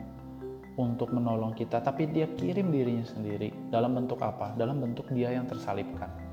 untuk 0.78 1.10
menolong 1.10 1.54
kita, 1.58 1.82
tapi 1.82 2.06
dia 2.06 2.30
kirim 2.38 2.70
dirinya 2.70 3.02
sendiri. 3.02 3.50
Dalam 3.74 3.98
bentuk 3.98 4.22
apa? 4.22 4.54
Dalam 4.54 4.78
bentuk 4.78 5.10
dia 5.10 5.34
yang 5.34 5.50
tersalibkan 5.50 6.23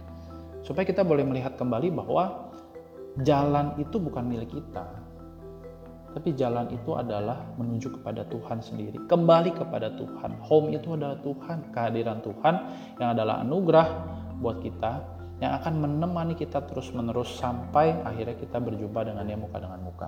supaya 0.62 0.86
kita 0.86 1.02
boleh 1.02 1.26
melihat 1.26 1.58
kembali 1.58 1.94
bahwa 1.94 2.54
jalan 3.22 3.76
itu 3.82 3.98
bukan 3.98 4.24
milik 4.26 4.54
kita 4.54 4.88
tapi 6.12 6.36
jalan 6.36 6.68
itu 6.76 6.92
adalah 6.92 7.40
menuju 7.56 8.02
kepada 8.02 8.28
Tuhan 8.28 8.60
sendiri 8.60 9.00
kembali 9.08 9.56
kepada 9.56 9.96
Tuhan 9.96 10.38
home 10.44 10.76
itu 10.76 10.96
adalah 10.96 11.18
Tuhan 11.24 11.72
kehadiran 11.72 12.20
Tuhan 12.20 12.56
yang 13.00 13.10
adalah 13.16 13.44
anugerah 13.44 13.88
buat 14.44 14.60
kita 14.60 15.22
yang 15.42 15.58
akan 15.58 15.74
menemani 15.82 16.38
kita 16.38 16.62
terus-menerus 16.70 17.42
sampai 17.42 17.98
akhirnya 18.06 18.38
kita 18.38 18.62
berjumpa 18.62 19.10
dengan 19.10 19.26
dia 19.26 19.36
muka 19.36 19.58
dengan 19.58 19.82
muka. 19.82 20.08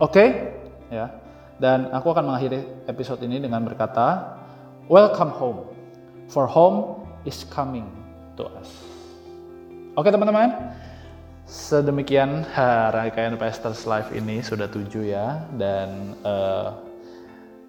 Oke, 0.00 0.16
okay? 0.16 0.28
ya. 0.88 1.12
Dan 1.60 1.92
aku 1.92 2.08
akan 2.16 2.32
mengakhiri 2.32 2.88
episode 2.88 3.20
ini 3.20 3.36
dengan 3.36 3.60
berkata, 3.68 4.40
"Welcome 4.88 5.36
home, 5.36 5.60
for 6.32 6.48
home 6.48 7.04
is 7.28 7.44
coming 7.52 7.84
to 8.40 8.48
us." 8.56 8.89
Oke, 9.98 10.06
teman-teman. 10.06 10.70
Sedemikian 11.50 12.46
rangkaian 12.94 13.34
Pastors 13.34 13.82
Live 13.90 14.14
ini 14.14 14.38
sudah 14.38 14.70
tujuh 14.70 15.02
ya 15.02 15.50
dan 15.58 16.14
uh, 16.22 16.78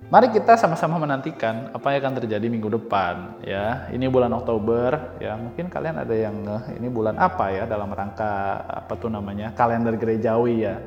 mari 0.05 0.29
kita 0.29 0.53
sama-sama 0.53 1.01
menantikan 1.01 1.73
apa 1.73 1.89
yang 1.89 2.05
akan 2.05 2.21
terjadi 2.21 2.45
minggu 2.45 2.77
depan 2.77 3.41
ya. 3.41 3.89
Ini 3.89 4.05
bulan 4.05 4.37
Oktober 4.37 5.17
ya. 5.17 5.33
Mungkin 5.33 5.73
kalian 5.73 5.97
ada 5.97 6.13
yang 6.13 6.37
ini 6.77 6.93
bulan 6.93 7.17
apa 7.17 7.57
ya 7.57 7.65
dalam 7.65 7.89
rangka 7.89 8.69
apa 8.69 8.93
tuh 9.01 9.09
namanya 9.09 9.57
kalender 9.57 9.97
gerejawi 9.97 10.69
ya. 10.69 10.77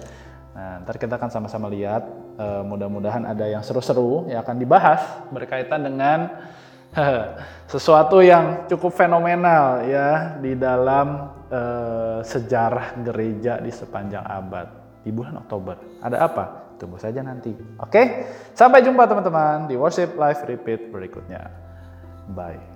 Nah, 0.55 0.87
ntar 0.87 1.03
kita 1.03 1.19
akan 1.19 1.35
sama-sama 1.35 1.67
lihat. 1.67 2.07
Uh, 2.39 2.63
mudah-mudahan 2.63 3.27
ada 3.27 3.43
yang 3.51 3.67
seru-seru 3.67 4.31
yang 4.31 4.39
akan 4.47 4.55
dibahas 4.55 5.03
berkaitan 5.35 5.83
dengan 5.83 6.31
sesuatu 7.73 8.23
yang 8.23 8.67
cukup 8.71 8.95
fenomenal 8.95 9.83
ya 9.87 10.39
di 10.39 10.55
dalam 10.55 11.35
uh, 11.51 12.21
sejarah 12.23 12.99
gereja 13.03 13.59
di 13.59 13.71
sepanjang 13.71 14.25
abad 14.25 14.69
di 15.03 15.11
bulan 15.13 15.43
Oktober. 15.43 15.77
Ada 16.01 16.25
apa? 16.25 16.45
Tunggu 16.81 16.99
saja 16.99 17.23
nanti. 17.23 17.55
Oke, 17.79 18.27
sampai 18.57 18.83
jumpa 18.83 19.07
teman-teman 19.07 19.71
di 19.71 19.79
Worship 19.79 20.19
Live 20.19 20.43
Repeat 20.43 20.91
berikutnya. 20.91 21.47
Bye. 22.35 22.74